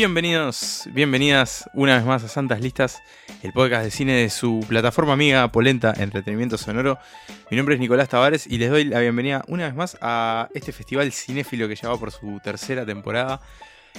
[0.00, 3.02] Bienvenidos, bienvenidas una vez más a Santas Listas,
[3.42, 6.98] el podcast de cine de su plataforma amiga Polenta Entretenimiento Sonoro.
[7.50, 10.72] Mi nombre es Nicolás Tavares y les doy la bienvenida una vez más a este
[10.72, 13.42] festival cinéfilo que lleva por su tercera temporada.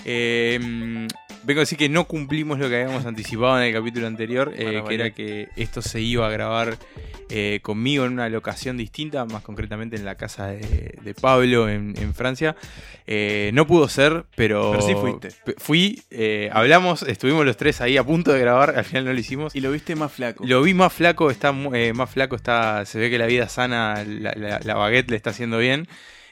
[0.05, 1.07] Eh,
[1.43, 4.81] vengo a decir que no cumplimos lo que habíamos anticipado en el capítulo anterior, eh,
[4.87, 6.77] que era que esto se iba a grabar
[7.29, 11.93] eh, conmigo en una locación distinta, más concretamente en la casa de, de Pablo en,
[11.97, 12.55] en Francia.
[13.53, 15.29] No pudo ser, pero, Pero sí fuiste.
[15.57, 16.01] Fui,
[16.51, 19.55] hablamos, estuvimos los tres ahí a punto de grabar, al final no lo hicimos.
[19.55, 20.43] Y lo viste más flaco.
[20.47, 24.33] Lo vi más flaco, está más flaco, está, se ve que la vida sana, la,
[24.35, 25.87] la- la baguette le está haciendo bien.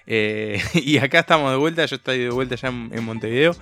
[0.09, 3.55] Eh, y acá estamos de vuelta, yo estoy de vuelta ya en, en Montevideo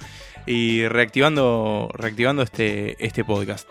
[0.48, 3.70] y reactivando, reactivando este, este podcast.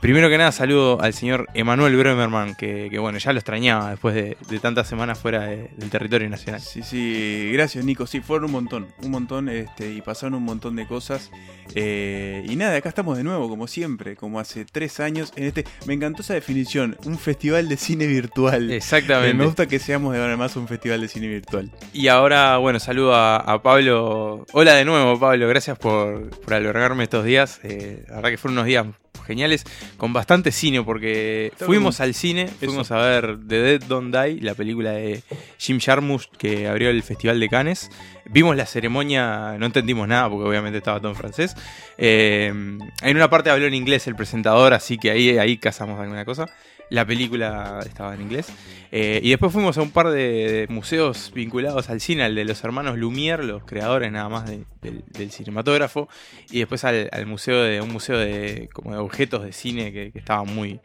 [0.00, 4.14] Primero que nada saludo al señor Emanuel Bremerman, que, que, bueno, ya lo extrañaba después
[4.14, 6.60] de, de tantas semanas fuera de- del territorio nacional.
[6.60, 8.06] Sí, sí, gracias Nico.
[8.06, 11.30] Sí, fueron un montón, un montón este, y pasaron un montón de cosas.
[11.74, 15.32] Eh, y nada, acá estamos de nuevo, como siempre, como hace tres años.
[15.34, 18.70] En este, me encantó esa definición, un festival de cine virtual.
[18.70, 19.34] Eh, Exactamente.
[19.34, 21.72] me gusta que seamos de ahora más un festival de cine virtual.
[21.92, 24.44] Y ahora, bueno, saludo a, a Pablo.
[24.52, 25.48] Hola de nuevo, Pablo.
[25.48, 27.60] Gracias por, por albergarme estos días.
[27.64, 28.86] Eh, la verdad que fueron unos días
[29.26, 29.64] geniales,
[29.96, 32.08] con bastante cine, porque Está fuimos bien.
[32.08, 35.22] al cine, fuimos a ver The Dead Don't Die, la película de
[35.58, 37.90] Jim Jarmusch que abrió el Festival de Cannes.
[38.28, 41.54] Vimos la ceremonia, no entendimos nada porque obviamente estaba todo en francés.
[41.98, 46.24] Eh, en una parte habló en inglés el presentador, así que ahí, ahí cazamos alguna
[46.24, 46.46] cosa.
[46.90, 48.46] La película estaba en inglés.
[48.92, 52.62] Eh, y después fuimos a un par de, museos vinculados al cine, al de los
[52.62, 56.08] hermanos Lumière, los creadores nada más de- del, cinematógrafo,
[56.50, 60.44] y después al, museo de un museo de como de objetos de cine que, estaba
[60.44, 60.80] muy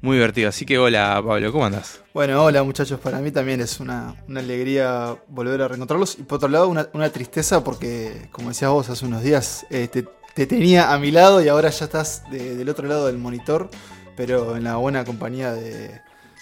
[0.00, 0.50] muy divertido.
[0.50, 2.02] Así que hola Pablo, ¿cómo andás?
[2.12, 6.48] Bueno, hola muchachos, para mí también es una, alegría volver a reencontrarlos y por otro
[6.48, 10.04] lado una, tristeza porque, como decías vos hace unos días, eh, te,
[10.34, 13.70] te tenía a mi lado y ahora ya estás de- del otro lado del monitor,
[14.16, 16.00] pero en la buena compañía de,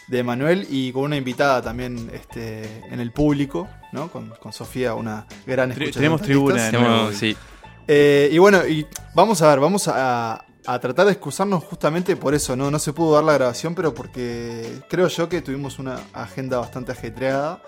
[0.08, 4.10] de Manuel y con una invitada también este, en el público, ¿no?
[4.10, 5.98] Con, con Sofía, una gran escucha.
[6.00, 6.56] tenemos de tribuna
[7.12, 7.36] sí,
[7.88, 12.34] Eh, y bueno, y vamos a ver, vamos a, a tratar de excusarnos justamente por
[12.34, 12.70] eso, ¿no?
[12.70, 16.92] No se pudo dar la grabación, pero porque creo yo que tuvimos una agenda bastante
[16.92, 17.60] ajetreada.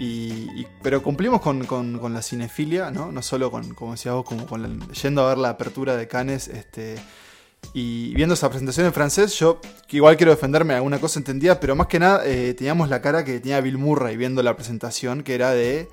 [0.00, 3.10] Y, y- pero cumplimos con, con- con la cinefilia, ¿no?
[3.10, 6.06] No solo con, como decías vos, como con la- yendo a ver la apertura de
[6.06, 6.96] Cannes, este.
[7.74, 9.60] Y viendo esa presentación en francés, yo
[9.90, 13.40] igual quiero defenderme, alguna cosa entendía, pero más que nada eh, teníamos la cara que
[13.40, 15.88] tenía Bill Murray viendo la presentación, que era de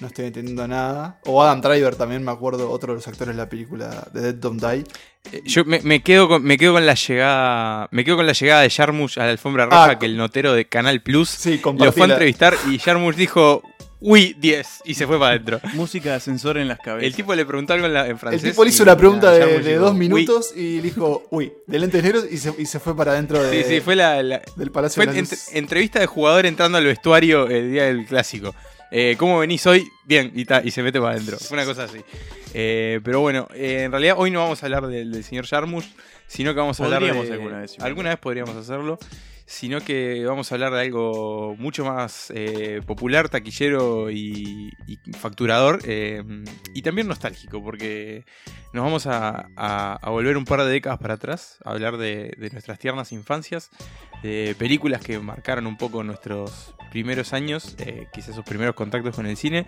[0.00, 1.18] no estoy entendiendo nada.
[1.24, 4.34] O Adam Driver también, me acuerdo, otro de los actores de la película de Dead
[4.34, 4.84] Don't Die.
[5.32, 7.88] Eh, Yo me, me quedo con, me quedo con la llegada.
[7.90, 10.52] Me quedo con la llegada de Jarmusch a la alfombra roja, Ah, que el notero
[10.52, 13.62] de Canal Plus Sí, lo fue a entrevistar y Jarmusch dijo
[14.02, 15.60] Uy, 10 y se fue para adentro.
[15.74, 17.06] Música de ascensor en las cabezas.
[17.06, 18.42] El tipo le preguntó algo en, la- en El francés.
[18.42, 19.98] tipo le hizo una pregunta de, dos "Uy".
[19.98, 23.42] minutos y le dijo, uy, de lentes negros y se, y se fue para adentro
[23.42, 26.78] de, Sí, sí, fue la, la- del Palacio fue de ent- entrevista de jugador entrando
[26.78, 28.54] al vestuario el día del clásico.
[28.92, 29.86] Eh, ¿Cómo venís hoy?
[30.04, 31.38] Bien, y, ta- y se mete para adentro.
[31.38, 31.98] Fue una cosa así.
[32.54, 35.86] Eh, pero bueno, eh, en realidad hoy no vamos a hablar del, del señor Jarmusch,
[36.26, 37.34] sino que vamos a hablar Podríamos de...
[37.34, 38.98] alguna vez, alguna vez podríamos hacerlo,
[39.52, 45.80] sino que vamos a hablar de algo mucho más eh, popular, taquillero y, y facturador,
[45.86, 46.22] eh,
[46.72, 48.24] y también nostálgico, porque
[48.72, 52.78] nos vamos a, a- volver un par de décadas para atrás, a hablar de nuestras
[52.78, 53.70] tiernas infancias,
[54.22, 59.26] de películas que marcaron un poco nuestros primeros años, eh, quizás sus primeros contactos con
[59.26, 59.66] el cine.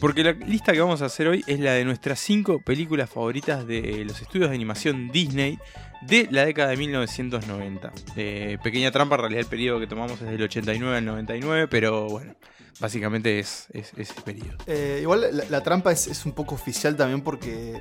[0.00, 3.66] Porque la lista que vamos a hacer hoy es la de nuestras cinco películas favoritas
[3.66, 5.58] de los estudios de animación Disney
[6.00, 7.92] de la década de 1990.
[8.16, 12.08] Eh, pequeña trampa, en realidad el periodo que tomamos es del 89 al 99, pero
[12.08, 12.34] bueno,
[12.80, 14.56] básicamente es, es ese periodo.
[14.66, 17.78] Eh, igual la, trampa es, es un poco oficial también porque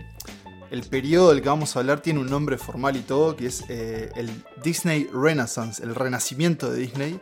[0.70, 3.64] el periodo del que vamos a hablar tiene un nombre formal y todo, que es
[3.70, 4.30] el
[4.62, 7.20] Disney Renaissance, el renacimiento de Disney.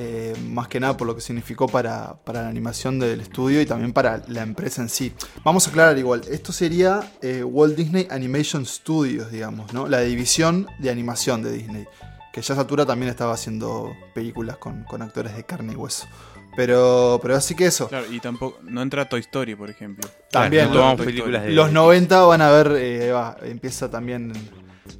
[0.00, 3.66] Eh, más que nada por lo que significó para, para la animación del estudio y
[3.66, 5.12] también para la empresa en sí.
[5.42, 9.88] Vamos a aclarar igual, esto sería eh, Walt Disney Animation Studios, digamos, ¿no?
[9.88, 11.84] La división de animación de Disney.
[12.32, 15.76] Que ya a esa altura también estaba haciendo películas con, con actores de carne y
[15.76, 16.06] hueso.
[16.54, 17.88] Pero, pero así que eso.
[17.88, 18.58] Claro, y tampoco.
[18.62, 20.08] No entra Toy Story, por ejemplo.
[20.30, 23.90] También no lo- tomamos Toy películas de Los 90 van a ver, eh, va, empieza
[23.90, 24.32] también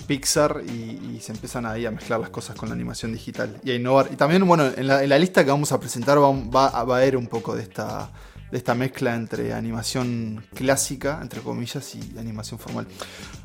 [0.06, 3.70] Pixar y, y se empiezan ahí a mezclar las cosas con la animación digital y
[3.70, 4.08] a innovar.
[4.12, 6.84] Y también, bueno, en la, en la lista que vamos a presentar va, va a
[6.84, 8.10] va a haber un poco de esta,
[8.50, 12.86] de esta mezcla entre animación clásica, entre comillas, y animación formal.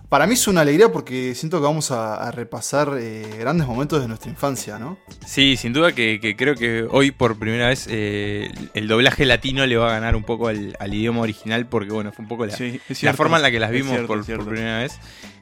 [0.09, 3.99] Para mí es una alegría porque siento que vamos a, a repasar eh, grandes momentos
[3.99, 4.99] de nuestra infancia, ¿no?
[5.25, 9.65] Sí, sin duda que, que creo que hoy por primera vez eh, el doblaje latino
[9.65, 12.45] le va a ganar un poco al, al idioma original porque bueno, fue un poco
[12.45, 14.99] la, Sí, la forma en la que las vimos cierto, por, por primera vez.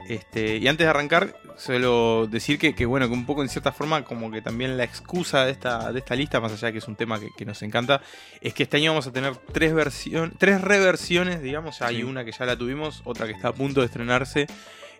[0.08, 3.72] Este, y antes de arrancar, suelo decir que, que, bueno, que un poco en cierta
[3.72, 6.78] forma, como que también la excusa de esta, de esta lista, más allá de que
[6.78, 8.00] es un tema que, que nos encanta,
[8.40, 11.80] es que este año vamos a tener tres versiones, tres reversiones, digamos.
[11.82, 12.02] Hay Sí.
[12.02, 14.46] una que ya la tuvimos, otra que está a punto de estrenarse.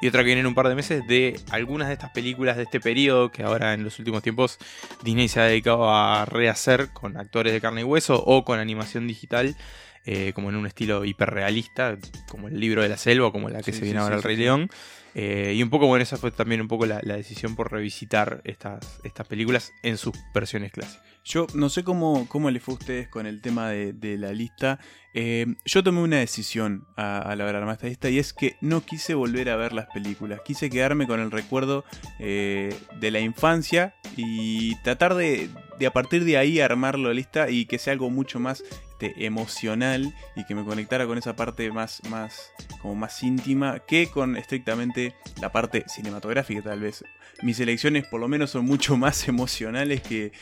[0.02, 2.64] Y otra que viene en un par de meses de algunas de estas películas de
[2.64, 4.58] este periodo que ahora en los últimos tiempos
[5.04, 9.06] Disney se ha dedicado a rehacer con actores de carne y hueso o con animación
[9.06, 9.56] digital,
[10.04, 13.72] eh, como en un estilo hiperrealista, como el libro de la selva, como la que
[13.72, 14.36] Sí, se viene sí, ahora sí, El Rey.
[14.36, 14.70] León.
[15.14, 18.40] Eh, y un poco, bueno, esa fue también un poco la, la decisión por revisitar
[18.44, 21.11] estas, estas películas en sus versiones clásicas.
[21.24, 24.80] Yo no sé cómo, cómo les fue a ustedes con el tema de, la lista.
[25.14, 28.32] Eh, yo tomé una decisión a, a la hora de armar esta lista y es
[28.32, 30.40] que no quise volver a ver las películas.
[30.44, 31.84] Quise quedarme con el recuerdo
[32.18, 35.48] eh, de la infancia y tratar de,
[35.78, 38.64] de a partir de ahí armar la lista y que sea algo mucho más
[39.02, 44.06] este, emocional y que me conectara con esa parte más, más, como más íntima que
[44.08, 47.04] con estrictamente la parte cinematográfica tal vez.
[47.42, 50.32] Mis elecciones por lo menos son mucho más emocionales que,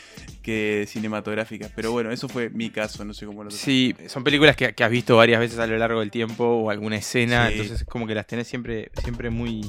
[0.43, 1.73] que cinematográficas.
[1.75, 4.85] Pero bueno, eso fue mi caso, no sé cómo lo Sí, son películas que, que
[4.85, 7.53] has visto varias veces a lo largo del tiempo o alguna escena, Sí.
[7.53, 9.63] entonces es como que las tenés siempre, siempre muy,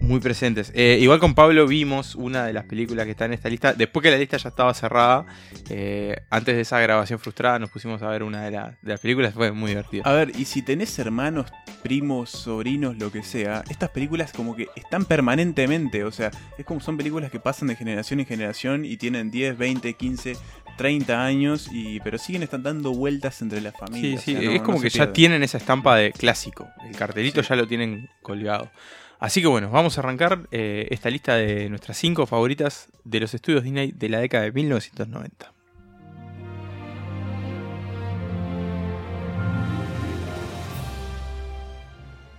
[0.00, 0.70] muy presentes.
[0.74, 4.02] Eh, igual con Pablo vimos una de las películas que está en esta lista, después
[4.02, 5.26] que la lista ya estaba cerrada,
[5.70, 9.00] eh, antes de esa grabación frustrada nos pusimos a ver una de, la- de las
[9.00, 10.04] películas, fue muy divertido.
[10.06, 11.52] A ver, y si tenés hermanos,
[11.82, 16.80] primos, sobrinos, lo que sea, estas películas como que están permanentemente, o sea, es como
[16.80, 20.36] son películas que pasan de generación en generación y tienen 10, 20, 15,
[20.76, 24.22] 30 años, y pero siguen están dando vueltas entre las Sí, familias.
[24.22, 26.68] sí, o sea, no- es como no que ya tienen esa estampa de clásico.
[26.88, 27.48] El cartelito Sí.
[27.50, 28.70] ya lo tienen colgado.
[29.18, 33.34] Así que bueno, vamos a arrancar eh, esta lista de nuestras cinco favoritas de los
[33.34, 35.52] estudios Disney de la década de 1990.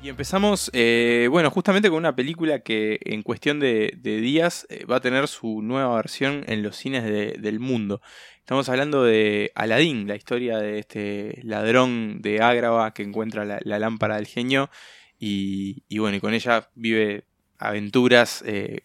[0.02, 4.98] Y empezamos, eh, bueno, justamente con una película que en cuestión de, días eh, va
[4.98, 8.02] a tener su nueva versión en los cines de- del mundo.
[8.38, 14.16] Estamos hablando de Aladdin, la historia de este ladrón de Ágrava que encuentra la lámpara
[14.16, 14.70] del genio
[15.19, 17.25] y, y bueno, y con ella vive
[17.57, 18.81] aventuras eh,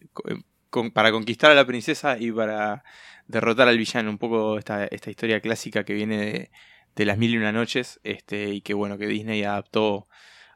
[0.70, 2.82] con- para conquistar a la princesa y para
[3.28, 4.10] derrotar al villano.
[4.10, 6.50] Un poco esta, esta historia clásica que viene de,
[6.96, 10.08] de las mil y una noches este, y que bueno, que Disney adaptó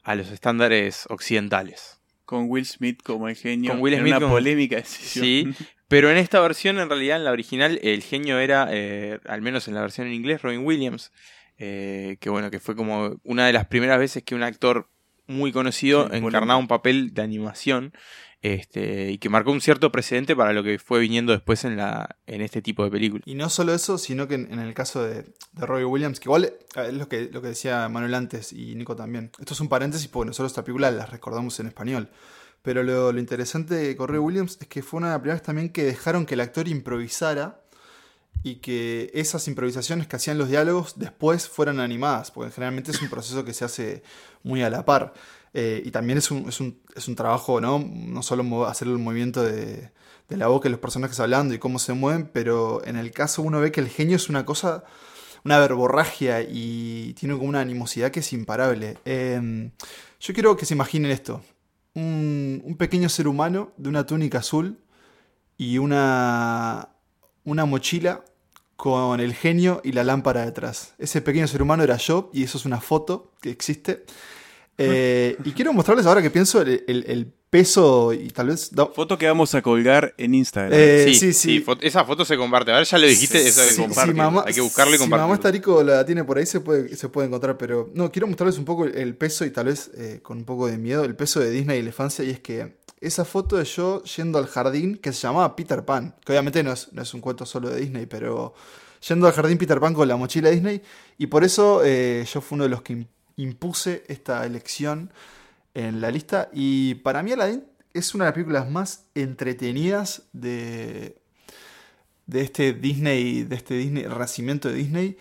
[0.03, 2.01] a los estándares occidentales.
[2.25, 3.71] Con Will Smith como el genio.
[3.73, 5.25] Con Will Smith una como- polémica decisión.
[5.25, 5.49] Sí,
[5.89, 9.69] pero en esta versión, en realidad, en la original, el genio era, eh, al menos
[9.69, 11.13] en la versión en inglés, Robin Williams.
[11.59, 14.91] eh, que bueno, que fue como una de las primeras veces que un actor
[15.29, 17.93] muy conocido Sí, encarnaba un papel de animación.
[18.41, 22.17] Este, y que marcó un cierto precedente para lo que fue viniendo después en la
[22.27, 23.27] en este tipo de películas.
[23.27, 26.29] Y no solo eso, sino que en, en el caso de, de Robbie Williams, que
[26.29, 26.55] igual eh,
[26.87, 29.33] es lo que, lo que decía Manuel antes y Nico también.
[29.41, 32.11] Esto es un paréntesis porque nosotros esta película la recordamos en español.
[32.63, 35.71] Pero lo, lo interesante con Robbie Williams es que fue una de las primeras también
[35.71, 37.61] que dejaron que el actor improvisara
[38.43, 43.09] y que esas improvisaciones que hacían los diálogos después fueran animadas, porque generalmente es un
[43.09, 44.03] proceso que se hace
[44.43, 45.13] muy a la par.
[45.55, 47.79] Eh, y también es un, es un, es un trabajo, ¿no?
[47.79, 49.91] No solo hacer el movimiento de,
[50.29, 53.43] de la boca y los personajes hablando y cómo se mueven, pero en el caso
[53.43, 54.85] uno ve que el genio es una cosa,
[55.45, 58.99] una verborragia y tiene como una animosidad que es imparable.
[59.05, 59.71] Eh,
[60.21, 61.43] yo quiero que se imaginen esto.
[61.95, 64.79] Un pequeño ser humano de una túnica azul
[65.57, 66.91] y una,
[67.49, 68.25] una mochila
[68.77, 70.95] con el genio y la lámpara detrás.
[70.99, 74.05] Ese pequeño ser humano era yo y eso es una foto que existe.
[74.77, 78.71] Eh, y quiero mostrarles ahora que pienso el, el- el peso y tal vez...
[78.95, 80.71] Foto que vamos a colgar en Instagram.
[80.75, 81.65] Eh, sí, sí, sí, sí.
[81.65, 82.71] fo- esa foto se comparte.
[82.73, 84.13] A ver, ya lo dijiste, eso Sí, si comparte.
[84.13, 85.35] mamá- Hay que buscarlo y Si mamá compartirlo.
[85.35, 87.57] Estarico la tiene por ahí, se puede, se puede encontrar.
[87.57, 90.45] Pero no, quiero mostrarles un poco el, el peso y tal vez eh, con un
[90.45, 92.23] poco de miedo, el peso de Disney y la infancia.
[92.23, 96.15] Y es que esa foto de yo yendo al jardín que se llamaba Peter Pan,
[96.25, 98.55] que obviamente no es, no es un cuento solo de Disney, pero
[99.07, 100.83] yendo al jardín Peter Pan con la mochila Disney.
[101.17, 105.13] Y por eso eh, yo fui uno de los que im- impuse esta elección
[105.75, 106.49] en la lista.
[106.53, 107.65] Y para mí Aladdin
[107.95, 111.19] es una de las películas más entretenidas de,
[112.27, 115.17] de este Disney, de este Disney, renacimiento de Disney.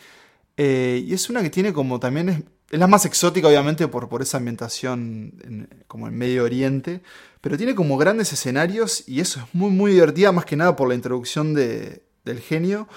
[0.57, 2.41] Eh, y es una que tiene como también es,
[2.71, 7.01] es la más exótica, obviamente, por, por esa ambientación en- como en Medio Oriente.
[7.41, 10.87] Pero tiene como grandes escenarios y eso es muy, muy divertida, más que nada por
[10.89, 12.87] la introducción de- del genio.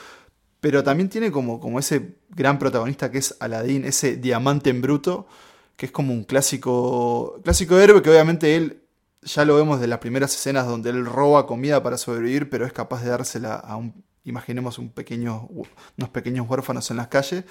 [0.60, 5.26] pero también tiene como, como ese gran protagonista que es Aladdin, ese diamante en bruto,
[5.76, 8.82] que es como un clásico, clásico héroe que obviamente él,
[9.22, 12.72] ya lo vemos de las primeras escenas donde él roba comida para sobrevivir, pero es
[12.74, 17.44] capaz de dársela a un, imaginemos un pequeño, unos pequeños huérfanos en las calles.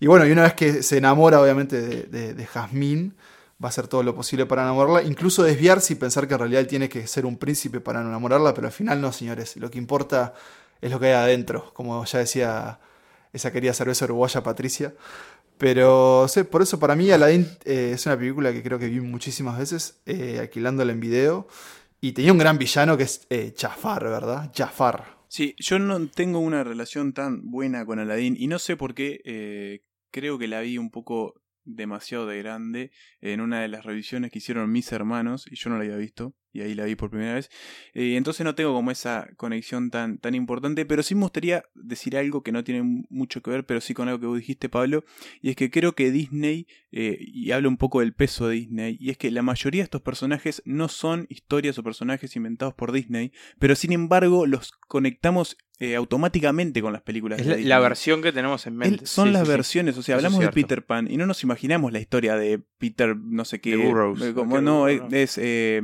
[0.00, 3.16] Y bueno, y una vez que se enamora obviamente de, de, de Jazmín,
[3.62, 6.60] va a hacer todo lo posible para enamorarla, incluso desviarse y pensar que en realidad
[6.60, 9.78] él tiene que ser un príncipe para enamorarla, pero al final no, señores, lo que
[9.78, 10.34] importa
[10.80, 12.80] es lo que hay adentro, como ya decía
[13.32, 14.94] esa querida cerveza uruguaya Patricia.
[15.58, 19.00] Pero sí, por eso para mí Aladdin eh, es una película que creo que vi
[19.00, 21.48] muchísimas veces, eh, alquilándola en video.
[22.00, 24.52] Y tenía un gran villano que es eh, Jafar, ¿verdad?
[24.54, 25.16] Jafar.
[25.28, 29.22] Sí, yo no tengo una relación tan buena con Aladdin y no sé por qué.
[29.24, 31.34] eh, creo que la vi un poco
[31.66, 35.76] demasiado de grande en una de las revisiones que hicieron mis hermanos y yo no
[35.76, 37.50] la había visto y ahí la vi por primera vez.
[37.92, 42.16] Eh, entonces no tengo como esa conexión tan, tan importante, pero sí me gustaría decir
[42.16, 45.04] algo que no tiene mucho que ver, pero sí con algo que vos dijiste, Pablo,
[45.42, 48.96] y es que creo que Disney, eh, y hablo un poco del peso de Disney,
[48.98, 52.92] y es que la mayoría de estos personajes no son historias o personajes inventados por
[52.92, 57.38] Disney, pero sin embargo los conectamos eh, automáticamente con las películas.
[57.40, 57.68] Es de la, Disney.
[57.68, 59.00] la versión que tenemos en mente.
[59.02, 59.50] Él- son Sí, las sí, sí.
[59.52, 60.48] versiones, o sea, hablamos de.
[60.50, 63.76] Peter Pan y no nos imaginamos la historia de Peter, no sé qué.
[63.76, 64.22] De Burroughs.
[64.22, 65.82] eh, como- ¿Qué no, es, eh,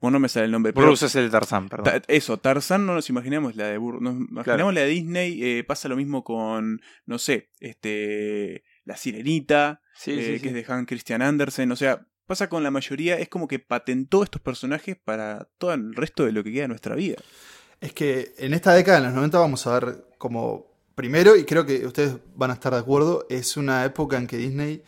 [0.00, 0.72] bueno, no me sale el nombre.
[0.72, 1.84] pero- Bruce es el Tarzán, perdón.
[1.84, 4.72] Ta- eso, Tarzán no nos imaginamos la de Burroughs, nos imaginamos Claro.
[4.72, 10.48] la de Disney, eh, pasa lo mismo con, no sé, este, La Sirenita, eh, que
[10.48, 14.22] es de Hans Christian Andersen, o sea, pasa con la mayoría, es como que patentó
[14.22, 17.16] estos personajes para todo el resto de lo que queda de nuestra vida.
[17.80, 21.64] Es que en esta década, en los 90, vamos a ver como primero, y creo
[21.64, 24.82] que ustedes van a estar de acuerdo, es una época en que Disney,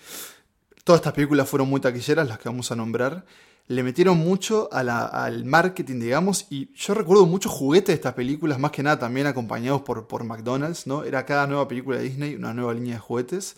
[0.85, 3.25] todas estas películas fueron muy taquilleras, las que vamos a nombrar,
[3.69, 8.73] le metieron mucho al marketing, digamos, y yo recuerdo muchos juguetes de estas películas, más
[8.73, 11.05] que nada también acompañados por, por McDonald's, ¿no?
[11.05, 13.57] Era cada nueva película de Disney una nueva línea de juguetes.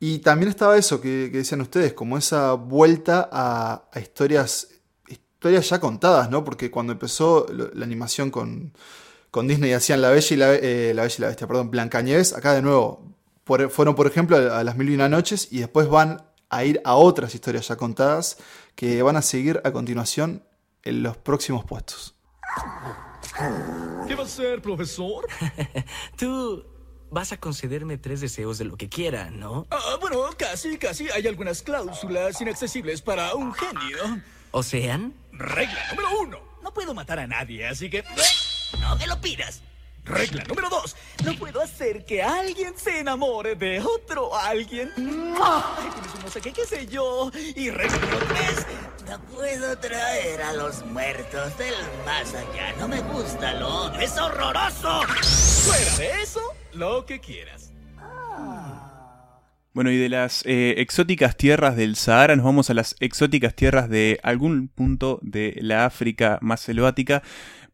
[0.00, 4.68] Y también estaba eso que, decían ustedes, como esa vuelta a historias,
[5.46, 6.42] historias ya contadas, ¿no?
[6.44, 8.72] Porque cuando empezó la animación con,
[9.30, 12.32] con Disney hacían La Bella y la, eh, la Bella y la Bestia, perdón, Blancanieves,
[12.32, 13.02] acá de nuevo
[13.44, 16.64] por- fueron por ejemplo a, a las Mil y Una Noches y después van a
[16.64, 18.38] ir a otras historias ya contadas
[18.74, 20.42] que van a seguir a continuación
[20.82, 22.14] en los próximos puestos.
[24.08, 25.26] ¿Qué va a hacer, profesor?
[26.16, 26.64] Tú
[27.10, 29.66] vas a concederme tres deseos de lo que quiera, ¿no?
[29.70, 31.08] Ah, bueno, casi, casi.
[31.10, 34.22] Hay algunas cláusulas inaccesibles para un genio.
[34.52, 35.12] ¿O sean?
[35.38, 36.40] Regla número uno.
[36.62, 38.04] No puedo matar a nadie, así que...
[38.80, 39.62] No me lo pidas.
[40.04, 40.96] Regla número dos.
[41.24, 44.92] No puedo hacer que alguien se enamore de otro alguien.
[44.96, 47.30] No sé qué, qué sé yo.
[47.34, 48.66] Y regla número tres.
[49.08, 51.74] No puedo traer a los muertos del
[52.04, 52.72] más allá.
[52.78, 53.92] No me gusta lo...
[53.94, 55.02] ¡Es horroroso!
[55.66, 56.40] Fuera de eso,
[56.72, 57.65] lo que quieras.
[59.76, 63.90] Bueno, y de las eh, exóticas tierras del Sahara nos vamos a las exóticas tierras
[63.90, 67.22] de algún punto de la África más selvática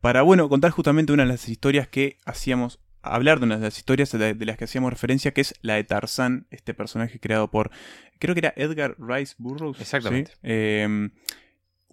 [0.00, 3.78] para, bueno, contar justamente una de las historias que hacíamos, hablar de una de las
[3.78, 7.70] historias de, las que hacíamos referencia, que es la de Tarzán, este personaje creado por,
[8.18, 9.80] creo que era Edgar Rice Burroughs.
[9.80, 10.32] Exactamente.
[10.32, 10.38] ¿sí?
[10.42, 11.08] Eh,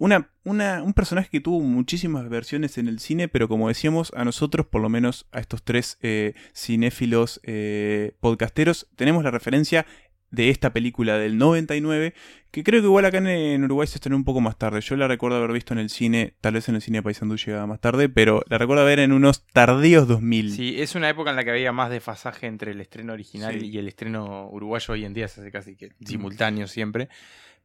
[0.00, 4.24] una, una- un personaje que tuvo muchísimas versiones en el cine, pero como decíamos, a
[4.24, 9.84] nosotros, por lo menos a estos tres eh, cinéfilos eh, podcasteros, tenemos la referencia
[10.30, 12.14] de esta película del 99,
[12.52, 14.80] que creo que igual acá en, en Uruguay se estrenó un poco más tarde.
[14.80, 17.36] Yo la recuerdo haber visto en el cine, tal vez en el cine de Paysandú
[17.36, 20.52] llegaba más tarde, pero la recuerdo ver en unos tardíos 2000.
[20.52, 23.66] Sí, es una época en la que había más desfasaje entre el estreno original Sí.
[23.66, 27.08] y el estreno uruguayo hoy en día, se hace casi que simultáneo siempre.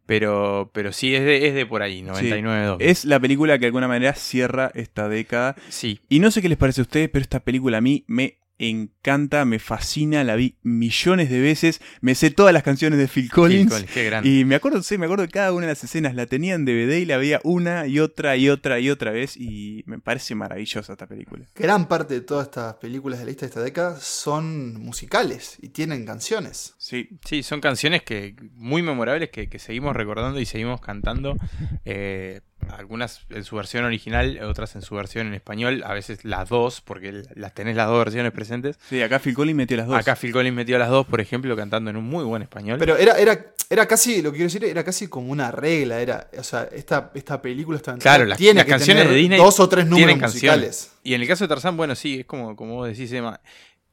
[0.05, 2.87] Pero, pero sí, es de, es de por ahí, 99 2000.
[2.87, 5.55] Es la película que de alguna manera cierra esta década.
[5.69, 8.37] Sí, Y no sé qué les parece a ustedes, pero esta película a mí me
[8.57, 13.29] encanta, me fascina, la vi millones de veces, me sé todas las canciones de Phil
[13.29, 13.63] Collins.
[13.63, 14.29] Phil Collins, qué grande.
[14.29, 16.65] Y me acuerdo, sí, me acuerdo de cada una de las escenas, la tenía en
[16.65, 20.35] DVD y la veía una y otra y otra y otra vez y me parece
[20.35, 21.45] maravillosa esta película.
[21.55, 25.69] Gran parte de todas estas películas de la lista de esta década son musicales y
[25.69, 26.75] tienen canciones.
[26.77, 31.35] Sí, Sí, son canciones que muy memorables que, que seguimos recordando y seguimos cantando.
[31.83, 32.41] eh,
[32.71, 36.81] algunas en su versión original, otras en su versión en español, a veces las dos,
[36.81, 38.77] porque las tenés las dos versiones presentes.
[38.89, 39.97] sí, acá Phil Collins metió las dos.
[39.97, 42.77] Acá Phil Collins metió las dos, por ejemplo, cantando en un muy buen español.
[42.79, 45.99] Pero era, era, era casi, lo que quiero decir, era casi como una regla.
[46.01, 49.19] Era, o sea, esta, esta película esta Claro, las, tiene las que canciones tener de
[49.19, 50.91] Disney dos o tres números musicales.
[51.03, 53.39] Y en el caso de Tarzán, bueno, sí, es como, como vos decís, Emma.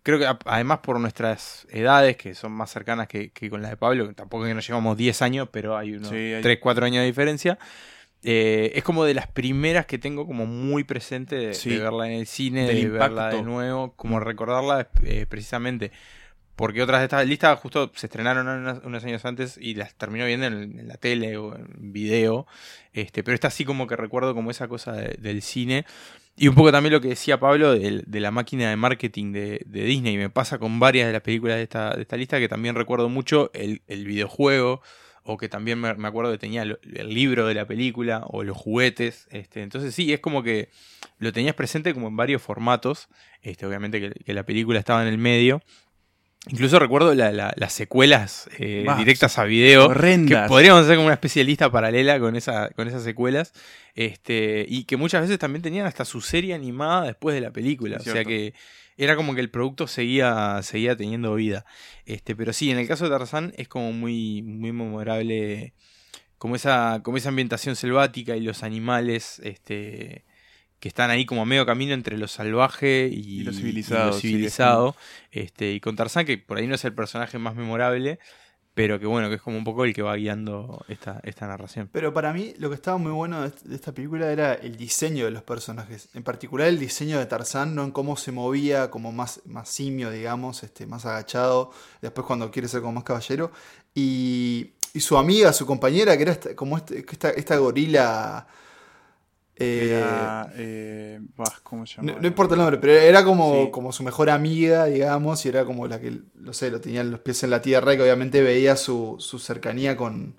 [0.05, 3.76] Creo que además por nuestras edades, que son más cercanas que, que con las de
[3.76, 6.59] Pablo, que tampoco es que nos llevamos 10 años, pero hay unos Sí, hay- 3,
[6.61, 7.57] 4 años de diferencia.
[8.25, 11.71] Eh, es como de las primeras que tengo como muy presente de, Sí.
[11.71, 15.91] de verla en el cine, de verla de nuevo, como recordarla eh, precisamente.
[16.55, 20.26] Porque otras de estas listas justo se estrenaron unos, unos años antes y las terminó
[20.26, 22.47] viendo en, en la tele o en video.
[22.93, 25.87] Este, pero esta sí como que recuerdo como esa cosa de- del cine.
[26.37, 29.85] Y un poco también lo que decía Pablo de, la máquina de marketing de, de
[29.85, 30.17] Disney.
[30.19, 33.09] Me pasa con varias de las películas de esta, de esta lista que también recuerdo
[33.09, 34.83] mucho el, el videojuego.
[35.25, 36.79] O que también me, me acuerdo que tenía el
[37.14, 39.29] libro de la película o los juguetes.
[39.31, 40.69] Este, entonces sí, es como que
[41.19, 43.09] lo tenías presente como en varios formatos.
[43.41, 45.62] Este, obviamente que, que la película estaba en el medio.
[46.49, 49.83] Incluso recuerdo la- la- las secuelas eh, directas a video.
[49.87, 50.49] Que horrendas.
[50.49, 53.52] podríamos hacer como una especie de lista paralela con, esa, con esas secuelas.
[53.95, 57.99] Este, y que muchas veces también tenían hasta su serie animada después de la película.
[57.99, 58.55] Es o sea que
[58.96, 61.64] era como que el producto seguía, seguía teniendo vida.
[62.04, 65.75] Este, pero sí, en el caso de Tarzán es como muy, muy memorable.
[66.38, 69.40] Como esa, como esa ambientación selvática y los animales.
[69.44, 70.25] Este.
[70.80, 74.12] Que están ahí como a medio camino entre lo salvaje y, Y lo civilizado, lo
[74.14, 74.96] sí, civilizado.
[75.30, 78.18] Este, y con Tarzán, que por ahí no es el personaje más memorable,
[78.75, 81.88] pero que bueno, que es como un poco el que va guiando esta, esta narración.
[81.93, 84.76] Pero para mí lo que estaba muy bueno de est- de esta película era el
[84.76, 86.09] diseño de los personajes.
[86.14, 90.11] En particular el diseño de Tarzán, no en cómo se movía, como más, más simio,
[90.11, 91.71] digamos, este, más agachado.
[92.00, 93.52] Después cuando quiere ser como más caballero.
[93.95, 98.47] Y, y su amiga, su compañera, que era esta- como este- esta, esta gorila...
[99.62, 102.12] eh, Era, eh, bah, ¿cómo se llama?
[102.12, 103.71] no, no importa el nombre, pero era como, Sí.
[103.71, 107.21] como su mejor amiga, digamos, y era como la que, no sé, lo tenía los
[107.21, 110.35] pies en la tierra y que obviamente veía su, su cercanía con,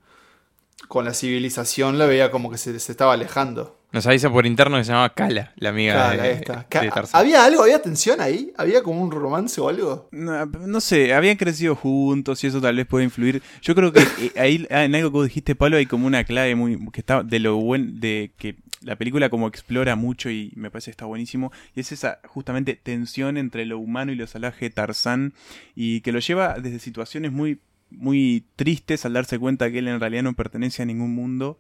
[0.88, 3.80] con la civilización, la veía como que se, se estaba alejando.
[3.94, 7.22] Nos avisa por interno que se llamaba Kala, la amiga Claro, de, Tarzán.
[7.22, 7.62] ¿Había algo?
[7.62, 8.52] ¿Había tensión ahí?
[8.58, 10.08] ¿Había como un romance o algo?
[10.10, 13.44] No, no sé, habían crecido juntos y eso tal vez puede influir.
[13.62, 16.24] Yo creo que eh, ahí ah, en algo que vos dijiste, Pablo, hay como una
[16.24, 20.52] clave muy que está de lo buen de que la película como explora mucho y
[20.56, 24.28] me parece que está buenísimo y es esa justamente tensión entre lo humano y lo
[24.28, 25.34] salvaje de Tarzán
[25.76, 27.60] y que lo lleva desde situaciones muy
[27.90, 31.60] muy tristes al darse cuenta que él en realidad no pertenece a ningún mundo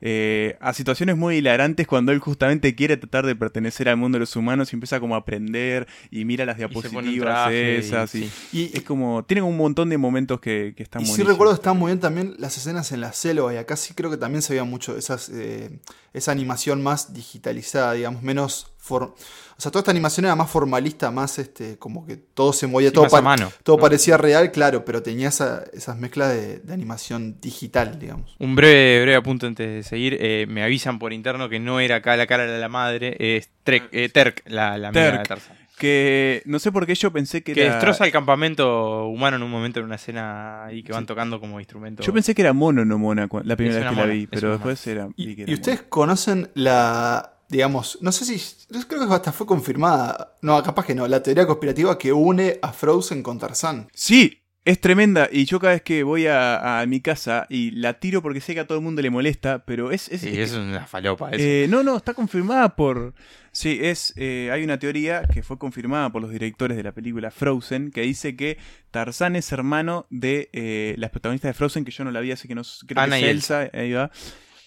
[0.00, 4.20] eh, a situaciones muy hilarantes cuando él justamente quiere tratar de pertenecer al mundo de
[4.20, 7.20] los humanos y empieza como a aprender y mira las Y se pone un diapositivas
[7.20, 8.32] traje y- esas y, sí.
[8.52, 11.32] Y, es como, tienen un montón de momentos que, que están y sí buenísimos.
[11.34, 14.10] recuerdo que estaban muy bien también las escenas en la selva y acá sí creo
[14.10, 15.78] que también se veía mucho esas, eh,
[16.12, 18.66] esa animación más digitalizada, digamos, menos...
[18.78, 19.14] for-
[19.54, 22.88] o sea, toda esta animación era más formalista, más este, como que todo se movía,
[22.88, 23.82] Sí, todo, pa- mano, todo ¿no?
[23.82, 28.34] parecía real, claro, pero tenía esa- esas mezclas de, de animación digital, digamos.
[28.40, 30.16] Un breve, breve apunte antes de seguir.
[30.20, 33.50] eh, me avisan por interno que no era acá la cara de la madre, es
[33.64, 35.56] Trek- eh, Terk, la, la amiga de Tarzán.
[35.78, 37.72] Que no sé por qué yo pensé que, Que era...
[37.74, 41.58] destroza el campamento humano en un momento en una escena ahí que van tocando como
[41.58, 42.02] instrumento.
[42.02, 44.86] Yo pensé que era mono, no mona, la primera vez que la vi, pero después
[44.86, 45.08] era...
[45.16, 48.36] Y, ustedes conocen la, digamos, no sé si,
[48.70, 52.58] yo creo que hasta fue confirmada, no, capaz que no, la teoría conspirativa que une
[52.62, 53.88] a Frozen con Tarzán.
[53.92, 57.94] Sí, es tremenda y yo cada vez que voy a, a mi casa y la
[57.94, 60.08] tiro porque sé que a todo el mundo le molesta, pero es...
[60.08, 61.38] es- Sí, es- es una falopa eso.
[61.42, 63.12] Eh, no, no, está confirmada por...
[63.50, 67.30] Sí, es eh, hay una teoría que fue confirmada por los directores de la película
[67.30, 68.56] Frozen que dice que
[68.90, 72.46] Tarzán es hermano de eh, las protagonistas de Frozen, que yo no la vi, así
[72.48, 74.10] que no creo Anna que es Elsa, ahí va.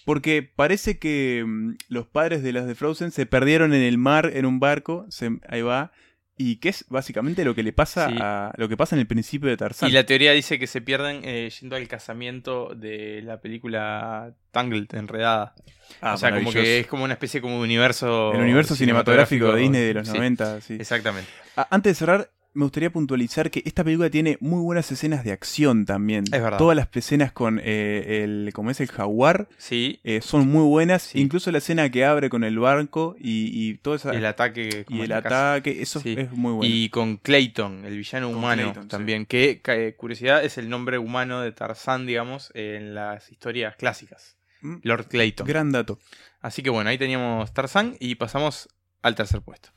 [0.04, 4.30] Porque parece que mm, los padres de las de Frozen se perdieron en el mar
[4.34, 5.90] en un barco, se- ahí va,
[6.38, 8.16] y que es básicamente lo que le pasa Sí.
[8.20, 9.88] a lo que pasa en el principio de Tarzán.
[9.88, 14.94] Y la teoría dice que se pierden eh, yendo al casamiento de la película Tangled,
[14.94, 15.54] Enredada.
[16.00, 18.32] Ah, o sea, como que es como una especie como de universo...
[18.34, 20.74] el universo cinematográfico de Disney de los sí, 90, sí.
[20.78, 21.30] Exactamente.
[21.70, 25.84] Antes de cerrar, me gustaría puntualizar que esta película tiene muy buenas escenas de acción
[25.86, 26.24] también.
[26.32, 26.58] Es verdad.
[26.58, 31.02] Todas las escenas con eh, el, como es el jaguar, Sí, eh, son muy buenas.
[31.02, 31.20] Sí.
[31.20, 34.84] Incluso la escena que abre con el barco y, y todo esa, y el ataque...
[34.86, 35.52] como y el casa.
[35.54, 36.14] ataque, eso Sí.
[36.18, 36.74] es muy bueno.
[36.74, 38.88] Y con Clayton, el villano Con humano Clayton, sí.
[38.88, 44.36] también, que, eh, curiosidad, es el nombre humano de Tarzán, digamos, en las historias clásicas.
[44.62, 45.46] Mm, Lord Clayton.
[45.46, 45.98] Gran dato.
[46.40, 48.68] Así que bueno, ahí teníamos Tarzán y pasamos
[49.02, 49.68] al tercer puesto.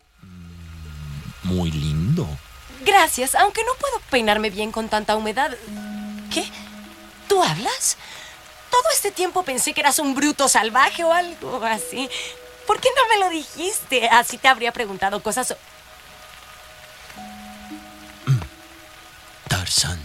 [1.43, 2.27] Muy lindo.
[2.81, 5.55] Gracias, aunque no puedo peinarme bien con tanta humedad.
[6.33, 6.49] ¿Qué?
[7.27, 7.97] ¿Tú hablas?
[8.71, 12.09] Todo este tiempo pensé que eras un bruto salvaje o algo así.
[12.67, 14.07] ¿Por qué no me lo dijiste?
[14.09, 15.47] Así te habría preguntado cosas.
[15.47, 15.57] so-
[19.47, 19.99] Tarzán.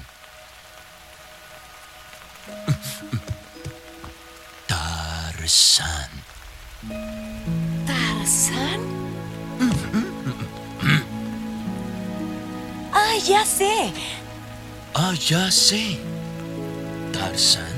[4.66, 6.10] Tarzán.
[13.14, 13.92] ¡Ay, ya sé!
[14.92, 15.98] Ah, ya sé.
[17.12, 17.72] Tarzán.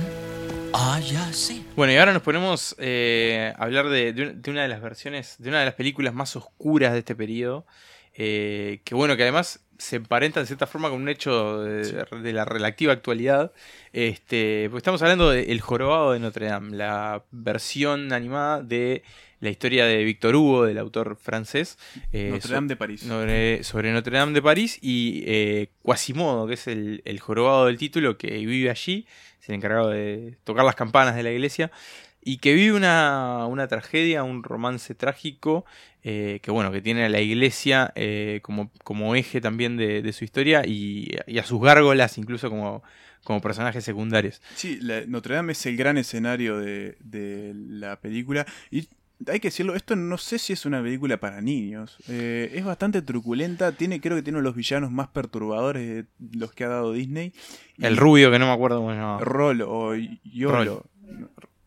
[0.73, 1.61] Ah, ya sé.
[1.77, 4.81] Bueno, y ahora nos ponemos eh, a hablar de, de un- de una de las
[4.81, 7.67] versiones, de una de las películas más oscuras de este periodo.
[8.15, 12.33] eh, que bueno, que además se emparenta de cierta forma con un hecho de, de
[12.33, 13.53] la relativa actualidad.
[13.93, 19.03] Este, porque estamos hablando de El Jorobado de Notre Dame, la versión animada de
[19.41, 21.79] la historia de Víctor Hugo, del autor francés.
[22.13, 23.01] eh, Notre Dame de París.
[23.03, 27.77] sobre, sobre Notre Dame de París y eh, Quasimodo, que es el, el jorobado del
[27.77, 29.07] título que vive allí,
[29.41, 31.71] es el encargado de tocar las campanas de la iglesia
[32.27, 35.65] y que vive una, una tragedia, un romance trágico
[36.03, 40.13] eh, que bueno, que tiene a la iglesia eh, como, como eje también de, de
[40.13, 42.83] su historia y, y a sus gárgolas incluso como,
[43.25, 44.43] como personajes secundarios.
[44.55, 48.45] Sí, la- Notre Dame es el gran escenario de, de la película.
[48.71, 48.89] Y
[49.29, 51.97] hay que decirlo, esto no sé si es una película para niños.
[52.09, 53.73] Eh, es bastante truculenta.
[53.73, 56.93] Tiene, creo que tiene uno de los villanos más perturbadores de los que ha dado
[56.93, 57.33] Disney.
[57.79, 59.21] Y El rubio, que no me acuerdo cómo se llamaba.
[59.25, 60.85] Rolo o Yolo.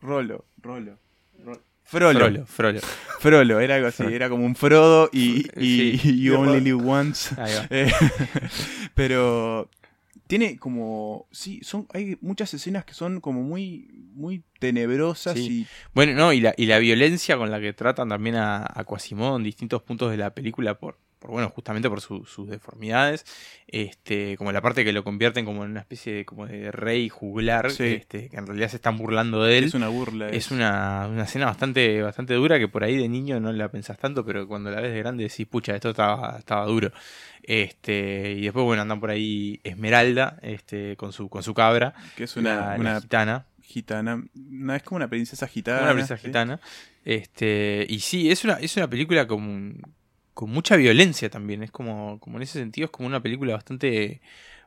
[0.00, 0.44] Rolo.
[0.62, 0.98] Rolo.
[1.44, 1.52] Rolo.
[1.54, 2.18] Ro- Frollo.
[2.20, 2.80] Frollo, Frollo.
[3.18, 4.14] Frollo, era algo así, Frollo.
[4.16, 6.00] era como un Frodo y, y, Sí.
[6.04, 7.34] y You Only Live Once.
[7.40, 7.66] Ahí va.
[7.70, 7.90] Eh,
[8.94, 9.68] pero
[10.26, 11.26] tiene como.
[11.32, 15.62] Sí, son hay muchas escenas que son como muy, muy tenebrosas Sí.
[15.62, 15.66] y.
[15.94, 19.36] Bueno, no, y la, y la violencia con la que tratan también a, a Quasimodo
[19.36, 23.24] en distintos puntos de la película por, por bueno, justamente por su- sus deformidades,
[23.68, 27.08] este, como la parte que lo convierten como en una especie de, como de rey
[27.08, 27.84] juglar, Sí.
[27.84, 29.64] este, que en realidad se están burlando de él.
[29.64, 30.30] Es una burla.
[30.30, 33.98] Es una, una escena bastante, bastante dura que por ahí de niño no la pensás
[33.98, 36.90] tanto, pero cuando la ves de grande decís, pucha, esto estaba, estaba duro.
[37.42, 42.24] Este, y después, bueno, andan por ahí Esmeralda, este, con su, con su cabra, Que
[42.24, 43.46] es una, la- la una gitana.
[43.62, 44.24] gitana.
[44.34, 45.82] No, es como una princesa gitana.
[45.82, 46.26] Una princesa ¿sí?
[46.28, 46.60] gitana.
[47.04, 49.80] Este, y sí, es una, es una película con,
[50.40, 51.62] con mucha violencia también.
[51.62, 54.22] Es como, como en ese sentido, es como una película bastante,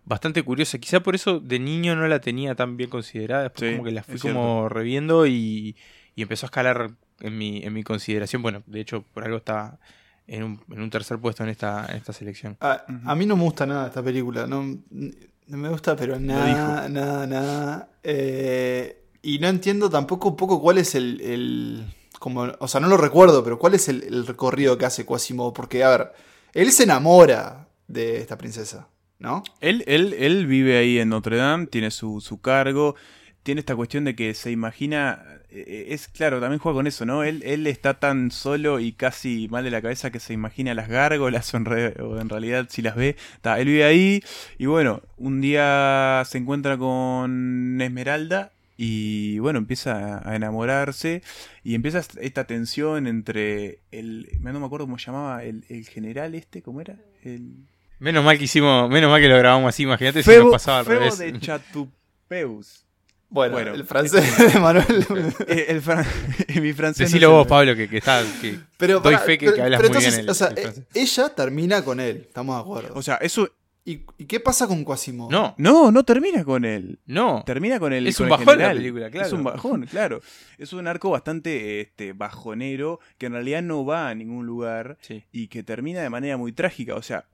[0.05, 0.77] bastante curiosa.
[0.77, 3.41] Quizá por eso de niño no la tenía tan bien considerada.
[3.41, 5.75] Después Sí, como que la fui como reviendo y,
[6.15, 8.43] y empezó a escalar en mi, en mi consideración.
[8.43, 9.79] Bueno, de hecho, por algo está
[10.27, 12.55] en un, en un tercer puesto en esta, en esta selección.
[12.59, 14.45] A, a mí no me gusta nada esta película.
[14.45, 17.89] No, no me gusta, pero nada, nada, nada.
[18.03, 21.19] Eh, y no entiendo tampoco un poco cuál es el.
[21.21, 21.85] el-
[22.23, 25.51] como, o sea, no lo recuerdo, pero cuál es el, recorrido que hace Quasimodo.
[25.51, 26.13] Porque, a ver,
[26.53, 28.87] él se enamora de esta princesa,
[29.19, 29.43] ¿no?
[29.59, 32.95] Él, él, él vive ahí en Notre Dame, tiene su, su cargo,
[33.43, 37.25] tiene esta cuestión de que se imagina, eh, es claro, también juega con eso, ¿no?
[37.25, 40.87] Él, él está tan solo y casi mal de la cabeza que se imagina las
[40.87, 44.23] gárgolas o en, en realidad si las ve, ta, él vive ahí
[44.57, 48.53] y bueno, un día se encuentra con Esmeralda
[48.85, 51.21] y bueno, empieza a- enamorarse
[51.63, 55.85] y empieza est- esta tensión entre el, no me acuerdo cómo se llamaba, el, el
[55.87, 56.97] general este, ¿cómo era?
[57.23, 57.65] El...
[57.99, 60.85] Menos mal que hicimos, menos mal que lo grabamos así, imagínate si nos pasaba al
[60.85, 61.17] Febo revés.
[61.19, 62.85] de Chatupeus.
[63.29, 64.85] Bueno, Bueno, el francés de Manuel.
[65.47, 66.05] El fran-
[66.61, 67.07] mi francés.
[67.09, 68.21] Decilo no vos, Pablo, que, que está.
[68.41, 70.47] Que Pero, doy fe que, pero- que hablas pero muy entonces, bien el, o sea,
[70.49, 72.93] el ella termina con él, estamos de acuerdo.
[72.95, 73.49] O sea, eso.
[73.85, 75.29] ¿Y, y qué pasa con Quasimodo?
[75.29, 76.99] No, No, no termina con él.
[77.05, 77.43] no.
[77.45, 78.07] Termina con el.
[78.07, 79.27] Es con un bajón la película, claro.
[79.27, 80.21] Es un bajón, claro.
[80.57, 85.23] Es un arco bastante este, bajonero que en realidad no va a ningún lugar Sí.
[85.33, 86.95] y que termina de manera muy trágica.
[86.95, 87.25] O sea,